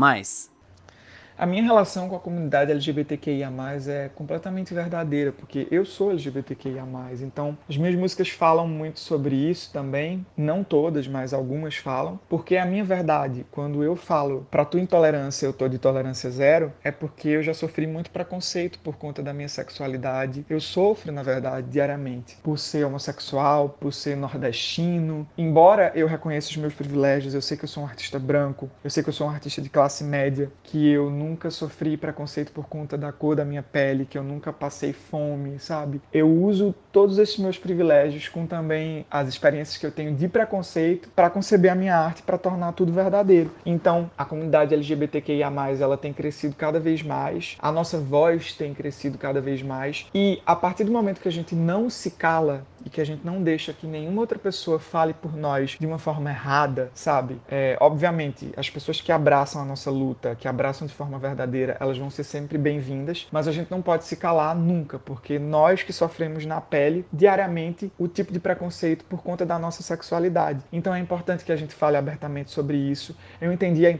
A 1.40 1.46
minha 1.46 1.62
relação 1.62 2.06
com 2.06 2.14
a 2.14 2.20
comunidade 2.20 2.70
LGBTQIA+, 2.70 3.50
é 3.88 4.10
completamente 4.14 4.74
verdadeira, 4.74 5.32
porque 5.32 5.66
eu 5.70 5.86
sou 5.86 6.10
LGBTQIA+, 6.10 6.84
então 7.22 7.56
as 7.66 7.78
minhas 7.78 7.94
músicas 7.94 8.28
falam 8.28 8.68
muito 8.68 9.00
sobre 9.00 9.34
isso 9.34 9.72
também, 9.72 10.26
não 10.36 10.62
todas, 10.62 11.08
mas 11.08 11.32
algumas 11.32 11.76
falam, 11.76 12.20
porque 12.28 12.56
é 12.56 12.60
a 12.60 12.66
minha 12.66 12.84
verdade, 12.84 13.46
quando 13.50 13.82
eu 13.82 13.96
falo 13.96 14.46
pra 14.50 14.66
tua 14.66 14.82
intolerância 14.82 15.46
eu 15.46 15.54
tô 15.54 15.66
de 15.66 15.78
tolerância 15.78 16.30
zero, 16.30 16.74
é 16.84 16.90
porque 16.90 17.28
eu 17.28 17.42
já 17.42 17.54
sofri 17.54 17.86
muito 17.86 18.10
preconceito 18.10 18.78
por 18.78 18.96
conta 18.96 19.22
da 19.22 19.32
minha 19.32 19.48
sexualidade. 19.48 20.44
Eu 20.46 20.60
sofro, 20.60 21.10
na 21.10 21.22
verdade, 21.22 21.68
diariamente, 21.70 22.36
por 22.42 22.58
ser 22.58 22.84
homossexual, 22.84 23.78
por 23.80 23.94
ser 23.94 24.14
nordestino. 24.14 25.26
Embora 25.38 25.90
eu 25.94 26.06
reconheça 26.06 26.50
os 26.50 26.56
meus 26.58 26.74
privilégios, 26.74 27.32
eu 27.32 27.40
sei 27.40 27.56
que 27.56 27.64
eu 27.64 27.68
sou 27.68 27.82
um 27.82 27.86
artista 27.86 28.18
branco, 28.18 28.68
eu 28.84 28.90
sei 28.90 29.02
que 29.02 29.08
eu 29.08 29.14
sou 29.14 29.26
um 29.26 29.30
artista 29.30 29.62
de 29.62 29.70
classe 29.70 30.04
média, 30.04 30.52
que 30.62 30.90
eu 30.90 31.08
nunca 31.08 31.29
nunca 31.30 31.50
sofri 31.50 31.96
preconceito 31.96 32.50
por 32.52 32.66
conta 32.68 32.98
da 32.98 33.12
cor 33.12 33.36
da 33.36 33.44
minha 33.44 33.62
pele, 33.62 34.04
que 34.04 34.18
eu 34.18 34.22
nunca 34.22 34.52
passei 34.52 34.92
fome, 34.92 35.58
sabe? 35.58 36.00
Eu 36.12 36.28
uso 36.28 36.74
todos 36.90 37.18
esses 37.18 37.38
meus 37.38 37.56
privilégios 37.56 38.28
com 38.28 38.46
também 38.46 39.06
as 39.10 39.28
experiências 39.28 39.76
que 39.76 39.86
eu 39.86 39.92
tenho 39.92 40.14
de 40.14 40.28
preconceito 40.28 41.08
para 41.14 41.30
conceber 41.30 41.70
a 41.70 41.74
minha 41.74 41.96
arte, 41.96 42.22
para 42.22 42.36
tornar 42.36 42.72
tudo 42.72 42.92
verdadeiro. 42.92 43.50
Então, 43.64 44.10
a 44.18 44.24
comunidade 44.24 44.74
LGBTQIA+, 44.74 45.50
ela 45.80 45.96
tem 45.96 46.12
crescido 46.12 46.54
cada 46.56 46.80
vez 46.80 47.02
mais, 47.02 47.56
a 47.60 47.70
nossa 47.70 47.98
voz 47.98 48.52
tem 48.52 48.74
crescido 48.74 49.16
cada 49.16 49.40
vez 49.40 49.62
mais, 49.62 50.08
e 50.14 50.42
a 50.44 50.56
partir 50.56 50.84
do 50.84 50.92
momento 50.92 51.20
que 51.20 51.28
a 51.28 51.32
gente 51.32 51.54
não 51.54 51.88
se 51.88 52.10
cala 52.10 52.66
e 52.84 52.90
que 52.90 53.00
a 53.00 53.04
gente 53.04 53.24
não 53.24 53.42
deixa 53.42 53.72
que 53.72 53.86
nenhuma 53.86 54.20
outra 54.20 54.38
pessoa 54.38 54.78
fale 54.78 55.14
por 55.14 55.36
nós 55.36 55.76
de 55.78 55.86
uma 55.86 55.98
forma 55.98 56.30
errada, 56.30 56.90
sabe? 56.94 57.40
É, 57.48 57.76
obviamente, 57.80 58.52
as 58.56 58.68
pessoas 58.68 59.00
que 59.00 59.12
abraçam 59.12 59.62
a 59.62 59.64
nossa 59.64 59.90
luta, 59.90 60.34
que 60.34 60.48
abraçam 60.48 60.86
de 60.86 60.94
forma 60.94 61.18
verdadeira, 61.18 61.76
elas 61.80 61.98
vão 61.98 62.10
ser 62.10 62.24
sempre 62.24 62.58
bem-vindas, 62.58 63.28
mas 63.30 63.46
a 63.46 63.52
gente 63.52 63.70
não 63.70 63.82
pode 63.82 64.04
se 64.04 64.16
calar 64.16 64.54
nunca, 64.54 64.98
porque 64.98 65.38
nós 65.38 65.82
que 65.82 65.92
sofremos 65.92 66.44
na 66.46 66.60
pele 66.60 67.04
diariamente 67.12 67.92
o 67.98 68.08
tipo 68.08 68.32
de 68.32 68.40
preconceito 68.40 69.04
por 69.04 69.22
conta 69.22 69.44
da 69.46 69.58
nossa 69.58 69.82
sexualidade. 69.82 70.64
Então 70.72 70.94
é 70.94 70.98
importante 70.98 71.44
que 71.44 71.52
a 71.52 71.56
gente 71.56 71.74
fale 71.74 71.96
abertamente 71.96 72.50
sobre 72.50 72.76
isso. 72.76 73.16
Eu 73.40 73.52
entendi 73.52 73.86
a 73.86 73.90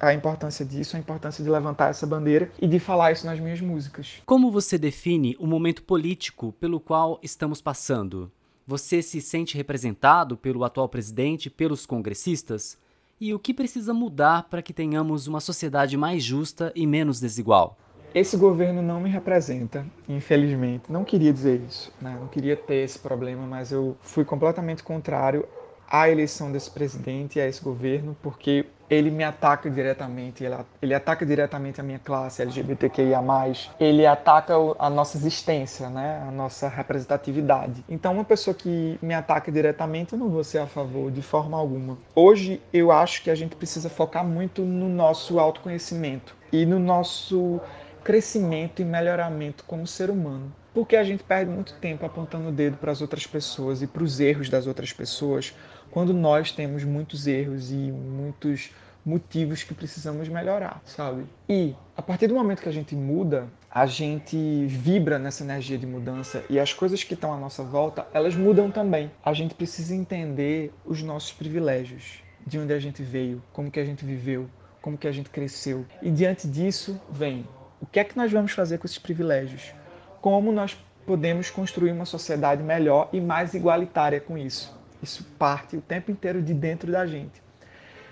a 0.00 0.14
importância 0.14 0.64
disso, 0.64 0.96
a 0.96 0.98
importância 0.98 1.42
de 1.42 1.50
levantar 1.50 1.90
essa 1.90 2.06
bandeira 2.06 2.50
e 2.60 2.66
de 2.66 2.78
falar 2.78 3.12
isso 3.12 3.26
nas 3.26 3.38
minhas 3.38 3.60
músicas. 3.60 4.22
Como 4.24 4.50
você 4.50 4.78
define 4.78 5.36
o 5.38 5.46
momento 5.46 5.82
político 5.82 6.52
pelo 6.52 6.80
qual 6.80 7.18
estamos 7.22 7.60
passando? 7.60 8.21
Você 8.66 9.02
se 9.02 9.20
sente 9.20 9.56
representado 9.56 10.36
pelo 10.36 10.62
atual 10.62 10.88
presidente, 10.88 11.50
pelos 11.50 11.84
congressistas? 11.84 12.78
E 13.20 13.34
o 13.34 13.38
que 13.38 13.52
precisa 13.52 13.92
mudar 13.92 14.48
para 14.48 14.62
que 14.62 14.72
tenhamos 14.72 15.26
uma 15.26 15.40
sociedade 15.40 15.96
mais 15.96 16.22
justa 16.22 16.72
e 16.74 16.86
menos 16.86 17.18
desigual? 17.18 17.76
Esse 18.14 18.36
governo 18.36 18.80
não 18.80 19.00
me 19.00 19.10
representa, 19.10 19.84
infelizmente. 20.08 20.92
Não 20.92 21.02
queria 21.02 21.32
dizer 21.32 21.60
isso, 21.66 21.92
né? 22.00 22.16
não 22.20 22.28
queria 22.28 22.56
ter 22.56 22.84
esse 22.84 22.98
problema, 22.98 23.46
mas 23.46 23.72
eu 23.72 23.96
fui 24.00 24.24
completamente 24.24 24.82
contrário 24.82 25.44
à 25.88 26.08
eleição 26.08 26.52
desse 26.52 26.70
presidente 26.70 27.38
e 27.38 27.42
a 27.42 27.48
esse 27.48 27.62
governo, 27.62 28.16
porque 28.22 28.66
ele 28.92 29.10
me 29.10 29.24
ataca 29.24 29.70
diretamente, 29.70 30.44
ele, 30.44 30.54
ele 30.82 30.92
ataca 30.92 31.24
diretamente 31.24 31.80
a 31.80 31.84
minha 31.84 31.98
classe 31.98 32.42
LGBTQIA+, 32.42 33.22
ele 33.80 34.06
ataca 34.06 34.54
a 34.78 34.90
nossa 34.90 35.16
existência, 35.16 35.88
né, 35.88 36.22
a 36.28 36.30
nossa 36.30 36.68
representatividade. 36.68 37.82
Então, 37.88 38.12
uma 38.12 38.24
pessoa 38.24 38.54
que 38.54 38.98
me 39.00 39.14
ataca 39.14 39.50
diretamente, 39.50 40.12
eu 40.12 40.18
não 40.18 40.28
vou 40.28 40.44
ser 40.44 40.58
a 40.58 40.66
favor 40.66 41.10
de 41.10 41.22
forma 41.22 41.56
alguma. 41.56 41.96
Hoje, 42.14 42.60
eu 42.70 42.92
acho 42.92 43.22
que 43.22 43.30
a 43.30 43.34
gente 43.34 43.56
precisa 43.56 43.88
focar 43.88 44.24
muito 44.24 44.60
no 44.60 44.90
nosso 44.90 45.38
autoconhecimento 45.38 46.36
e 46.52 46.66
no 46.66 46.78
nosso 46.78 47.60
crescimento 48.04 48.82
e 48.82 48.84
melhoramento 48.84 49.64
como 49.64 49.86
ser 49.86 50.10
humano. 50.10 50.52
Porque 50.74 50.96
a 50.96 51.04
gente 51.04 51.22
perde 51.22 51.50
muito 51.50 51.74
tempo 51.74 52.04
apontando 52.04 52.48
o 52.48 52.52
dedo 52.52 52.76
para 52.76 52.92
as 52.92 53.00
outras 53.00 53.26
pessoas 53.26 53.82
e 53.82 53.86
para 53.86 54.02
os 54.02 54.20
erros 54.20 54.48
das 54.48 54.66
outras 54.66 54.92
pessoas, 54.92 55.54
quando 55.92 56.12
nós 56.14 56.50
temos 56.50 56.82
muitos 56.82 57.26
erros 57.26 57.70
e 57.70 57.74
muitos 57.74 58.70
motivos 59.04 59.62
que 59.62 59.74
precisamos 59.74 60.26
melhorar, 60.26 60.80
sabe? 60.86 61.24
E 61.48 61.74
a 61.94 62.00
partir 62.00 62.28
do 62.28 62.34
momento 62.34 62.62
que 62.62 62.68
a 62.68 62.72
gente 62.72 62.96
muda, 62.96 63.46
a 63.70 63.84
gente 63.84 64.64
vibra 64.66 65.18
nessa 65.18 65.44
energia 65.44 65.76
de 65.76 65.86
mudança 65.86 66.42
e 66.48 66.58
as 66.58 66.72
coisas 66.72 67.04
que 67.04 67.12
estão 67.12 67.32
à 67.32 67.36
nossa 67.36 67.62
volta, 67.62 68.06
elas 68.14 68.34
mudam 68.34 68.70
também. 68.70 69.10
A 69.22 69.34
gente 69.34 69.54
precisa 69.54 69.94
entender 69.94 70.72
os 70.84 71.02
nossos 71.02 71.32
privilégios, 71.32 72.22
de 72.46 72.58
onde 72.58 72.72
a 72.72 72.78
gente 72.78 73.02
veio, 73.02 73.42
como 73.52 73.70
que 73.70 73.78
a 73.78 73.84
gente 73.84 74.04
viveu, 74.04 74.48
como 74.80 74.96
que 74.96 75.06
a 75.06 75.12
gente 75.12 75.28
cresceu. 75.28 75.84
E 76.00 76.10
diante 76.10 76.48
disso, 76.48 76.98
vem 77.10 77.46
o 77.82 77.86
que 77.86 78.00
é 78.00 78.04
que 78.04 78.16
nós 78.16 78.32
vamos 78.32 78.52
fazer 78.52 78.78
com 78.78 78.86
esses 78.86 78.98
privilégios? 78.98 79.74
Como 80.22 80.52
nós 80.52 80.74
podemos 81.04 81.50
construir 81.50 81.92
uma 81.92 82.06
sociedade 82.06 82.62
melhor 82.62 83.10
e 83.12 83.20
mais 83.20 83.52
igualitária 83.52 84.20
com 84.20 84.38
isso. 84.38 84.81
Isso 85.02 85.24
parte 85.38 85.76
o 85.76 85.80
tempo 85.80 86.10
inteiro 86.10 86.40
de 86.40 86.54
dentro 86.54 86.90
da 86.90 87.06
gente. 87.06 87.42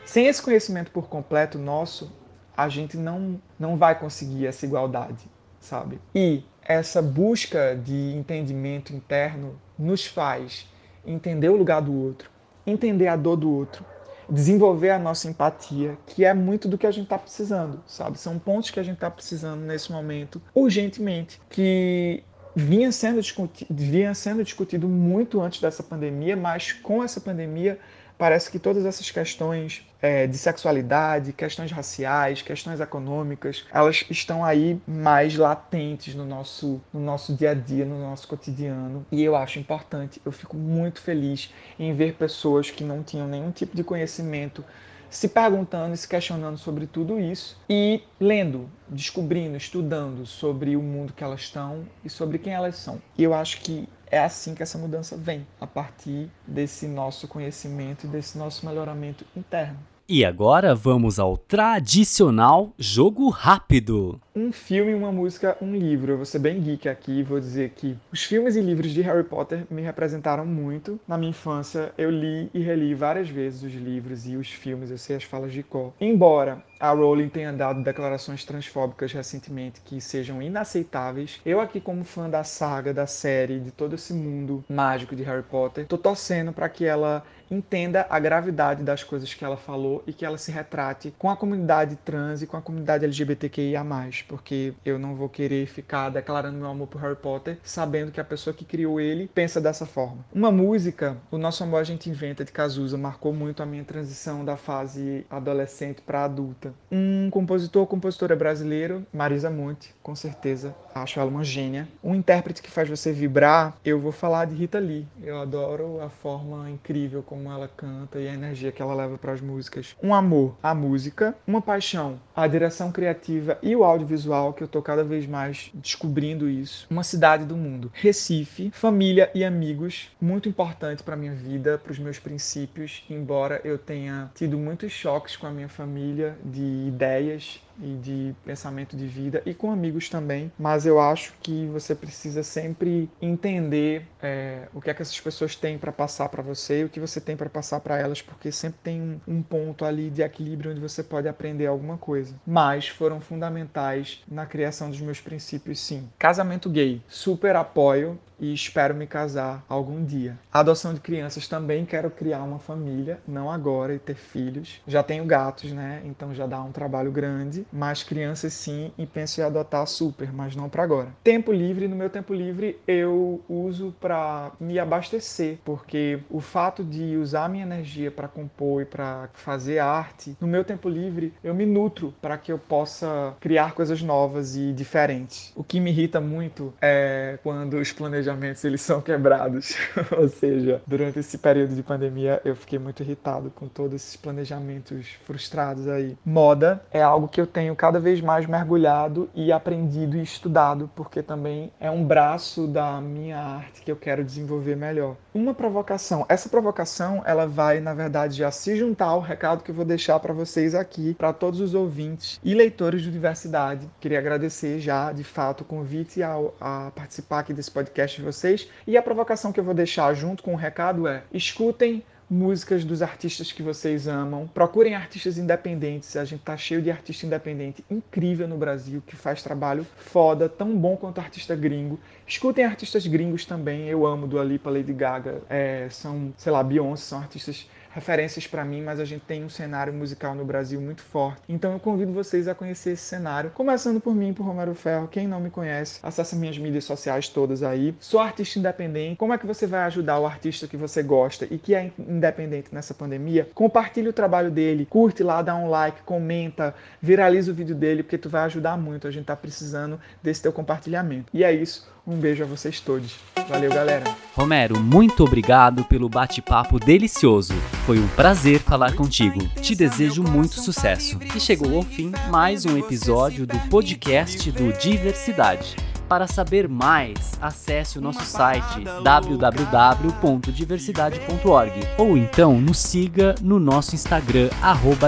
Sem 0.04 0.26
esse 0.26 0.42
conhecimento 0.42 0.90
por 0.90 1.08
completo 1.08 1.58
nosso, 1.58 2.12
a 2.56 2.68
gente 2.68 2.96
não, 2.96 3.40
não 3.58 3.76
vai 3.76 3.98
conseguir 3.98 4.46
essa 4.46 4.66
igualdade, 4.66 5.30
sabe? 5.60 6.00
E 6.14 6.42
essa 6.62 7.00
busca 7.00 7.76
de 7.76 8.14
entendimento 8.16 8.94
interno 8.94 9.58
nos 9.78 10.06
faz 10.06 10.68
entender 11.06 11.48
o 11.48 11.56
lugar 11.56 11.80
do 11.80 11.94
outro, 11.94 12.30
entender 12.66 13.08
a 13.08 13.16
dor 13.16 13.36
do 13.36 13.50
outro, 13.50 13.84
desenvolver 14.28 14.90
a 14.90 14.98
nossa 14.98 15.28
empatia, 15.28 15.98
que 16.06 16.24
é 16.24 16.32
muito 16.32 16.68
do 16.68 16.78
que 16.78 16.86
a 16.86 16.90
gente 16.90 17.04
está 17.04 17.18
precisando, 17.18 17.82
sabe? 17.86 18.18
São 18.18 18.38
pontos 18.38 18.70
que 18.70 18.78
a 18.78 18.82
gente 18.82 18.94
está 18.94 19.10
precisando 19.10 19.60
nesse 19.62 19.90
momento, 19.90 20.40
urgentemente, 20.54 21.40
que 21.50 22.22
vinha 22.54 22.90
sendo, 22.92 23.20
discutido, 23.20 23.74
vinha 23.74 24.14
sendo 24.14 24.42
discutido 24.42 24.88
muito 24.88 25.40
antes 25.40 25.60
dessa 25.60 25.82
pandemia, 25.82 26.36
mas 26.36 26.72
com 26.72 27.02
essa 27.02 27.20
pandemia 27.20 27.78
parece 28.20 28.50
que 28.50 28.58
todas 28.58 28.84
essas 28.84 29.10
questões 29.10 29.82
é, 30.02 30.26
de 30.26 30.36
sexualidade, 30.36 31.32
questões 31.32 31.72
raciais, 31.72 32.42
questões 32.42 32.78
econômicas, 32.78 33.64
elas 33.72 34.04
estão 34.10 34.44
aí 34.44 34.78
mais 34.86 35.36
latentes 35.36 36.14
no 36.14 36.26
nosso, 36.26 36.82
no 36.92 37.00
nosso 37.00 37.34
dia 37.34 37.52
a 37.52 37.54
dia, 37.54 37.86
no 37.86 37.98
nosso 37.98 38.28
cotidiano. 38.28 39.06
E 39.10 39.22
eu 39.22 39.34
acho 39.34 39.58
importante, 39.58 40.20
eu 40.22 40.30
fico 40.32 40.54
muito 40.54 41.00
feliz 41.00 41.50
em 41.78 41.94
ver 41.94 42.12
pessoas 42.12 42.70
que 42.70 42.84
não 42.84 43.02
tinham 43.02 43.26
nenhum 43.26 43.50
tipo 43.50 43.74
de 43.74 43.82
conhecimento 43.82 44.62
se 45.10 45.28
perguntando 45.28 45.92
e 45.92 45.96
se 45.96 46.08
questionando 46.08 46.56
sobre 46.56 46.86
tudo 46.86 47.18
isso 47.18 47.58
e 47.68 48.00
lendo, 48.18 48.70
descobrindo, 48.88 49.56
estudando 49.56 50.24
sobre 50.24 50.76
o 50.76 50.82
mundo 50.82 51.12
que 51.12 51.24
elas 51.24 51.40
estão 51.40 51.84
e 52.04 52.08
sobre 52.08 52.38
quem 52.38 52.52
elas 52.52 52.76
são. 52.76 53.02
E 53.18 53.24
eu 53.24 53.34
acho 53.34 53.60
que 53.60 53.88
é 54.10 54.18
assim 54.18 54.54
que 54.54 54.62
essa 54.62 54.78
mudança 54.78 55.16
vem, 55.16 55.46
a 55.60 55.66
partir 55.66 56.30
desse 56.46 56.86
nosso 56.86 57.28
conhecimento 57.28 58.06
e 58.06 58.08
desse 58.08 58.38
nosso 58.38 58.64
melhoramento 58.66 59.24
interno. 59.36 59.78
E 60.12 60.24
agora 60.24 60.74
vamos 60.74 61.20
ao 61.20 61.36
tradicional 61.36 62.72
jogo 62.76 63.28
rápido. 63.28 64.20
Um 64.34 64.52
filme, 64.52 64.94
uma 64.94 65.10
música, 65.10 65.56
um 65.60 65.74
livro. 65.74 66.12
Eu 66.12 66.16
vou 66.16 66.24
ser 66.24 66.38
bem 66.38 66.60
geek 66.60 66.88
aqui 66.88 67.18
e 67.18 67.22
vou 67.22 67.40
dizer 67.40 67.70
que 67.70 67.98
os 68.12 68.22
filmes 68.22 68.54
e 68.54 68.60
livros 68.60 68.92
de 68.92 69.02
Harry 69.02 69.24
Potter 69.24 69.66
me 69.68 69.82
representaram 69.82 70.46
muito. 70.46 71.00
Na 71.06 71.18
minha 71.18 71.30
infância, 71.30 71.92
eu 71.98 72.10
li 72.10 72.48
e 72.54 72.60
reli 72.60 72.94
várias 72.94 73.28
vezes 73.28 73.64
os 73.64 73.72
livros 73.72 74.28
e 74.28 74.36
os 74.36 74.48
filmes, 74.48 74.88
eu 74.90 74.98
sei 74.98 75.16
as 75.16 75.24
falas 75.24 75.52
de 75.52 75.64
cor. 75.64 75.92
Embora 76.00 76.62
a 76.80 76.92
Rowling 76.92 77.28
tenha 77.28 77.52
dado 77.52 77.82
declarações 77.82 78.44
transfóbicas 78.44 79.12
recentemente 79.12 79.82
que 79.84 80.00
sejam 80.00 80.40
inaceitáveis, 80.40 81.40
eu 81.44 81.60
aqui 81.60 81.78
como 81.78 82.04
fã 82.04 82.30
da 82.30 82.42
saga, 82.42 82.94
da 82.94 83.06
série, 83.06 83.60
de 83.60 83.70
todo 83.70 83.96
esse 83.96 84.14
mundo 84.14 84.64
mágico 84.68 85.14
de 85.14 85.22
Harry 85.24 85.42
Potter, 85.42 85.86
tô 85.86 85.98
torcendo 85.98 86.52
para 86.52 86.68
que 86.70 86.86
ela 86.86 87.22
entenda 87.50 88.06
a 88.08 88.18
gravidade 88.18 88.82
das 88.82 89.02
coisas 89.02 89.34
que 89.34 89.44
ela 89.44 89.56
falou 89.56 90.02
e 90.06 90.12
que 90.12 90.24
ela 90.24 90.38
se 90.38 90.52
retrate 90.52 91.12
com 91.18 91.28
a 91.28 91.36
comunidade 91.36 91.96
trans 91.96 92.40
e 92.42 92.46
com 92.46 92.56
a 92.56 92.62
comunidade 92.62 93.04
LGBTQIA+, 93.04 93.84
porque 94.24 94.72
eu 94.84 94.98
não 94.98 95.14
vou 95.14 95.28
querer 95.28 95.66
ficar 95.66 96.08
declarando 96.10 96.58
meu 96.58 96.68
amor 96.68 96.88
por 96.88 97.00
Harry 97.00 97.16
Potter 97.16 97.58
sabendo 97.62 98.12
que 98.12 98.20
a 98.20 98.24
pessoa 98.24 98.54
que 98.54 98.64
criou 98.64 99.00
ele 99.00 99.30
pensa 99.34 99.60
dessa 99.60 99.86
forma. 99.86 100.24
Uma 100.32 100.50
música, 100.50 101.16
O 101.30 101.38
Nosso 101.38 101.62
Amor 101.62 101.80
a 101.80 101.84
Gente 101.84 102.10
Inventa, 102.10 102.44
de 102.44 102.52
Cazuza, 102.52 102.96
marcou 102.96 103.32
muito 103.32 103.62
a 103.62 103.66
minha 103.66 103.84
transição 103.84 104.44
da 104.44 104.56
fase 104.56 105.24
adolescente 105.30 106.02
para 106.02 106.24
adulta. 106.24 106.72
Um 106.90 107.28
compositor 107.30 107.82
ou 107.82 107.86
compositora 107.86 108.36
brasileiro, 108.36 109.06
Marisa 109.12 109.50
Monte, 109.50 109.94
com 110.02 110.14
certeza, 110.14 110.74
acho 110.94 111.20
ela 111.20 111.30
uma 111.30 111.44
gênia. 111.44 111.88
Um 112.02 112.14
intérprete 112.14 112.62
que 112.62 112.70
faz 112.70 112.88
você 112.88 113.12
vibrar, 113.12 113.76
eu 113.84 114.00
vou 114.00 114.12
falar 114.12 114.44
de 114.46 114.54
Rita 114.54 114.78
Lee. 114.78 115.06
Eu 115.22 115.40
adoro 115.40 116.00
a 116.00 116.08
forma 116.08 116.70
incrível 116.70 117.22
como 117.22 117.50
ela 117.50 117.68
canta 117.68 118.18
e 118.18 118.28
a 118.28 118.34
energia 118.34 118.72
que 118.72 118.82
ela 118.82 118.94
leva 118.94 119.16
para 119.18 119.32
as 119.32 119.40
músicas. 119.40 119.96
Um 120.02 120.14
amor 120.14 120.56
à 120.62 120.74
música, 120.74 121.34
uma 121.46 121.62
paixão 121.62 122.18
à 122.34 122.46
direção 122.46 122.90
criativa 122.90 123.58
e 123.62 123.74
o 123.76 123.84
audiovisual, 124.10 124.52
que 124.52 124.62
eu 124.62 124.68
tô 124.68 124.82
cada 124.82 125.04
vez 125.04 125.26
mais 125.26 125.70
descobrindo 125.74 126.48
isso. 126.48 126.86
Uma 126.90 127.04
cidade 127.04 127.44
do 127.44 127.56
mundo. 127.56 127.90
Recife, 127.94 128.70
família 128.72 129.30
e 129.34 129.44
amigos, 129.44 130.10
muito 130.20 130.48
importante 130.48 131.02
para 131.02 131.16
minha 131.16 131.34
vida, 131.34 131.78
para 131.78 131.92
os 131.92 131.98
meus 131.98 132.18
princípios, 132.18 133.04
embora 133.08 133.60
eu 133.64 133.78
tenha 133.78 134.30
tido 134.34 134.58
muitos 134.58 134.92
choques 134.92 135.36
com 135.36 135.46
a 135.46 135.50
minha 135.50 135.68
família 135.68 136.36
de 136.44 136.88
ideias 136.88 137.60
e 137.78 137.94
de 137.96 138.34
pensamento 138.44 138.96
de 138.96 139.06
vida 139.06 139.42
e 139.46 139.54
com 139.54 139.70
amigos 139.70 140.08
também, 140.08 140.52
mas 140.58 140.86
eu 140.86 141.00
acho 141.00 141.34
que 141.42 141.66
você 141.66 141.94
precisa 141.94 142.42
sempre 142.42 143.10
entender 143.20 144.06
é, 144.22 144.68
o 144.72 144.80
que 144.80 144.90
é 144.90 144.94
que 144.94 145.02
essas 145.02 145.18
pessoas 145.20 145.56
têm 145.56 145.78
para 145.78 145.92
passar 145.92 146.28
para 146.28 146.42
você 146.42 146.80
e 146.80 146.84
o 146.84 146.88
que 146.88 147.00
você 147.00 147.20
tem 147.20 147.36
para 147.36 147.48
passar 147.48 147.80
para 147.80 147.98
elas, 147.98 148.22
porque 148.22 148.50
sempre 148.52 148.80
tem 148.82 149.00
um, 149.00 149.20
um 149.26 149.42
ponto 149.42 149.84
ali 149.84 150.10
de 150.10 150.22
equilíbrio 150.22 150.70
onde 150.70 150.80
você 150.80 151.02
pode 151.02 151.28
aprender 151.28 151.66
alguma 151.66 151.96
coisa. 151.96 152.34
Mas 152.46 152.88
foram 152.88 153.20
fundamentais 153.20 154.22
na 154.28 154.46
criação 154.46 154.90
dos 154.90 155.00
meus 155.00 155.20
princípios, 155.20 155.80
sim. 155.80 156.08
Casamento 156.18 156.68
gay, 156.68 157.02
super 157.08 157.56
apoio 157.56 158.18
e 158.40 158.52
espero 158.54 158.94
me 158.94 159.06
casar 159.06 159.62
algum 159.68 160.04
dia. 160.04 160.38
adoção 160.50 160.94
de 160.94 161.00
crianças 161.00 161.46
também 161.46 161.84
quero 161.84 162.10
criar 162.10 162.42
uma 162.42 162.58
família, 162.58 163.20
não 163.28 163.50
agora 163.50 163.94
e 163.94 163.98
ter 163.98 164.14
filhos. 164.14 164.80
Já 164.86 165.02
tenho 165.02 165.24
gatos, 165.24 165.72
né? 165.72 166.00
Então 166.04 166.34
já 166.34 166.46
dá 166.46 166.60
um 166.62 166.72
trabalho 166.72 167.10
grande, 167.12 167.66
mas 167.72 168.02
crianças 168.02 168.52
sim 168.52 168.92
e 168.96 169.06
penso 169.06 169.40
em 169.40 169.44
adotar 169.44 169.86
super, 169.86 170.32
mas 170.32 170.56
não 170.56 170.68
para 170.68 170.82
agora. 170.82 171.08
Tempo 171.22 171.52
livre, 171.52 171.86
no 171.86 171.96
meu 171.96 172.08
tempo 172.08 172.32
livre 172.32 172.78
eu 172.86 173.42
uso 173.48 173.94
para 174.00 174.52
me 174.58 174.78
abastecer, 174.78 175.58
porque 175.64 176.20
o 176.30 176.40
fato 176.40 176.82
de 176.82 177.16
usar 177.16 177.48
minha 177.48 177.64
energia 177.64 178.10
para 178.10 178.28
compor 178.28 178.82
e 178.82 178.84
para 178.84 179.28
fazer 179.34 179.78
arte, 179.78 180.36
no 180.40 180.46
meu 180.46 180.64
tempo 180.64 180.88
livre 180.88 181.34
eu 181.44 181.54
me 181.54 181.66
nutro 181.66 182.14
para 182.20 182.38
que 182.38 182.50
eu 182.50 182.58
possa 182.58 183.34
criar 183.40 183.74
coisas 183.74 184.00
novas 184.02 184.56
e 184.56 184.72
diferentes. 184.72 185.52
O 185.54 185.62
que 185.62 185.80
me 185.80 185.90
irrita 185.90 186.20
muito 186.20 186.72
é 186.80 187.38
quando 187.42 187.74
os 187.74 187.92
planejamentos 187.92 188.29
planejamentos 188.30 188.64
eles 188.64 188.80
são 188.80 189.00
quebrados. 189.00 189.76
Ou 190.16 190.28
seja, 190.28 190.82
durante 190.86 191.18
esse 191.18 191.38
período 191.38 191.74
de 191.74 191.82
pandemia 191.82 192.40
eu 192.44 192.54
fiquei 192.54 192.78
muito 192.78 193.02
irritado 193.02 193.50
com 193.50 193.68
todos 193.68 193.94
esses 193.94 194.16
planejamentos 194.16 195.08
frustrados 195.24 195.88
aí. 195.88 196.16
Moda 196.24 196.82
é 196.90 197.02
algo 197.02 197.28
que 197.28 197.40
eu 197.40 197.46
tenho 197.46 197.74
cada 197.74 197.98
vez 197.98 198.20
mais 198.20 198.46
mergulhado 198.46 199.28
e 199.34 199.50
aprendido 199.52 200.16
e 200.16 200.22
estudado, 200.22 200.90
porque 200.94 201.22
também 201.22 201.72
é 201.80 201.90
um 201.90 202.04
braço 202.04 202.66
da 202.66 203.00
minha 203.00 203.38
arte 203.38 203.82
que 203.82 203.90
eu 203.90 203.96
quero 203.96 204.24
desenvolver 204.24 204.76
melhor. 204.76 205.16
Uma 205.32 205.54
provocação. 205.54 206.26
Essa 206.28 206.48
provocação, 206.48 207.22
ela 207.24 207.46
vai, 207.46 207.80
na 207.80 207.94
verdade, 207.94 208.36
já 208.36 208.50
se 208.50 208.76
juntar 208.76 209.06
ao 209.06 209.20
recado 209.20 209.62
que 209.62 209.70
eu 209.70 209.74
vou 209.74 209.84
deixar 209.84 210.18
para 210.20 210.32
vocês 210.32 210.74
aqui, 210.74 211.14
para 211.14 211.32
todos 211.32 211.60
os 211.60 211.74
ouvintes 211.74 212.40
e 212.42 212.54
leitores 212.54 213.02
de 213.02 213.10
diversidade. 213.10 213.88
Queria 214.00 214.18
agradecer 214.18 214.80
já, 214.80 215.12
de 215.12 215.24
fato, 215.24 215.62
o 215.62 215.64
convite 215.64 216.22
a 216.22 216.90
participar 216.94 217.40
aqui 217.40 217.52
desse 217.52 217.70
podcast 217.70 218.19
de 218.20 218.26
vocês. 218.26 218.68
E 218.86 218.96
a 218.96 219.02
provocação 219.02 219.52
que 219.52 219.58
eu 219.58 219.64
vou 219.64 219.74
deixar 219.74 220.14
junto 220.14 220.42
com 220.42 220.52
o 220.52 220.56
recado 220.56 221.08
é: 221.08 221.24
escutem 221.32 222.04
músicas 222.30 222.84
dos 222.84 223.02
artistas 223.02 223.50
que 223.50 223.60
vocês 223.60 224.06
amam. 224.06 224.46
Procurem 224.46 224.94
artistas 224.94 225.36
independentes. 225.36 226.16
A 226.16 226.24
gente 226.24 226.42
tá 226.42 226.56
cheio 226.56 226.80
de 226.80 226.90
artista 226.90 227.26
independente 227.26 227.84
incrível 227.90 228.46
no 228.46 228.56
Brasil 228.56 229.02
que 229.04 229.16
faz 229.16 229.42
trabalho 229.42 229.84
foda, 229.96 230.48
tão 230.48 230.76
bom 230.76 230.96
quanto 230.96 231.20
artista 231.20 231.56
gringo. 231.56 231.98
Escutem 232.24 232.64
artistas 232.64 233.04
gringos 233.04 233.44
também. 233.44 233.88
Eu 233.88 234.06
amo 234.06 234.28
Dua 234.28 234.44
Lipa, 234.44 234.70
Lady 234.70 234.92
Gaga, 234.92 235.42
é, 235.50 235.88
são, 235.90 236.32
sei 236.36 236.52
lá, 236.52 236.62
Beyoncé, 236.62 237.02
são 237.02 237.18
artistas 237.18 237.68
referências 237.90 238.46
para 238.46 238.64
mim, 238.64 238.82
mas 238.82 239.00
a 239.00 239.04
gente 239.04 239.22
tem 239.22 239.44
um 239.44 239.48
cenário 239.48 239.92
musical 239.92 240.34
no 240.34 240.44
Brasil 240.44 240.80
muito 240.80 241.02
forte. 241.02 241.42
Então 241.48 241.72
eu 241.72 241.80
convido 241.80 242.12
vocês 242.12 242.48
a 242.48 242.54
conhecer 242.54 242.92
esse 242.92 243.02
cenário, 243.02 243.50
começando 243.50 244.00
por 244.00 244.14
mim, 244.14 244.32
por 244.32 244.44
Romero 244.44 244.74
Ferro. 244.74 245.08
Quem 245.08 245.26
não 245.26 245.40
me 245.40 245.50
conhece, 245.50 246.00
acessa 246.02 246.36
minhas 246.36 246.56
mídias 246.56 246.84
sociais 246.84 247.28
todas 247.28 247.62
aí. 247.62 247.94
Sou 248.00 248.20
artista 248.20 248.58
independente. 248.58 249.16
Como 249.16 249.32
é 249.32 249.38
que 249.38 249.46
você 249.46 249.66
vai 249.66 249.80
ajudar 249.82 250.18
o 250.18 250.26
artista 250.26 250.66
que 250.66 250.76
você 250.76 251.02
gosta 251.02 251.46
e 251.50 251.58
que 251.58 251.74
é 251.74 251.90
independente 251.98 252.68
nessa 252.72 252.94
pandemia? 252.94 253.48
Compartilhe 253.54 254.08
o 254.08 254.12
trabalho 254.12 254.50
dele, 254.50 254.86
curte 254.86 255.22
lá, 255.22 255.42
dá 255.42 255.56
um 255.56 255.68
like, 255.68 256.02
comenta, 256.02 256.74
viraliza 257.00 257.50
o 257.50 257.54
vídeo 257.54 257.74
dele, 257.74 258.02
porque 258.02 258.18
tu 258.18 258.28
vai 258.28 258.42
ajudar 258.44 258.76
muito. 258.76 259.06
A 259.06 259.10
gente 259.10 259.26
tá 259.26 259.36
precisando 259.36 260.00
desse 260.22 260.42
teu 260.42 260.52
compartilhamento. 260.52 261.26
E 261.34 261.42
é 261.42 261.52
isso. 261.52 261.88
Um 262.06 262.16
beijo 262.16 262.42
a 262.42 262.46
vocês 262.46 262.80
todos. 262.80 263.16
Valeu, 263.48 263.70
galera. 263.70 264.04
Romero, 264.34 264.80
muito 264.80 265.24
obrigado 265.24 265.84
pelo 265.84 266.08
bate-papo 266.08 266.78
delicioso. 266.78 267.54
Foi 267.84 267.98
um 267.98 268.08
prazer 268.08 268.60
falar 268.60 268.94
contigo. 268.94 269.40
Te 269.60 269.74
desejo 269.74 270.22
muito 270.22 270.60
sucesso. 270.60 271.18
E 271.34 271.40
chegou 271.40 271.76
ao 271.76 271.82
fim 271.82 272.12
mais 272.30 272.64
um 272.64 272.78
episódio 272.78 273.46
do 273.46 273.58
podcast 273.68 274.50
do 274.52 274.72
Diversidade. 274.72 275.76
Para 276.10 276.26
saber 276.26 276.68
mais, 276.68 277.38
acesse 277.40 277.96
o 277.96 278.00
nosso 278.00 278.24
site 278.24 278.82
www.diversidade.org 279.04 281.72
ou 281.96 282.16
então 282.16 282.60
nos 282.60 282.78
siga 282.78 283.36
no 283.40 283.60
nosso 283.60 283.94
Instagram 283.94 284.50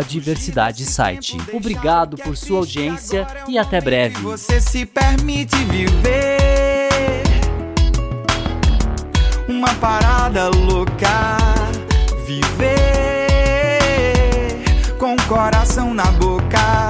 @diversidadesite. 0.06 1.38
Obrigado 1.52 2.16
por 2.18 2.36
sua 2.36 2.58
audiência 2.58 3.26
e 3.48 3.58
até 3.58 3.80
breve. 3.80 4.22
Você 4.22 4.60
se 4.60 4.86
permite 4.86 5.56
viver 5.64 6.31
uma 9.48 9.72
parada 9.74 10.48
louca. 10.48 11.36
Viver 12.26 12.72
com 14.98 15.14
o 15.14 15.22
coração 15.22 15.92
na 15.94 16.04
boca. 16.04 16.88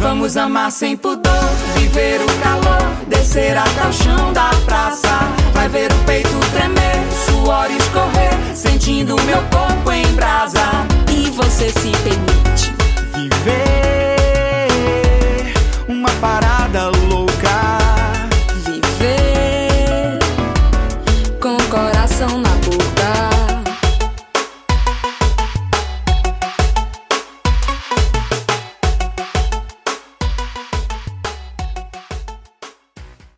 Vamos 0.00 0.36
amar 0.36 0.72
sem 0.72 0.96
pudor, 0.96 1.50
viver 1.74 2.20
o 2.22 2.26
calor, 2.42 2.90
descer 3.06 3.56
até 3.56 3.86
o 3.86 3.92
chão 3.92 4.32
da 4.32 4.50
praça. 4.64 5.18
Vai 5.52 5.68
ver 5.68 5.92
o 5.92 5.98
peito 6.06 6.30
tremer, 6.52 6.96
suor 7.26 7.70
escorrer, 7.70 8.32
sentindo 8.54 9.14
meu 9.22 9.42
corpo 9.50 9.92
em 9.92 10.06
brasa. 10.14 10.86
E 11.08 11.28
você 11.30 11.68
se 11.68 11.92
permite 12.02 12.74
viver 13.14 14.30
uma 15.86 16.10
parada 16.20 16.88
louca. 17.08 17.79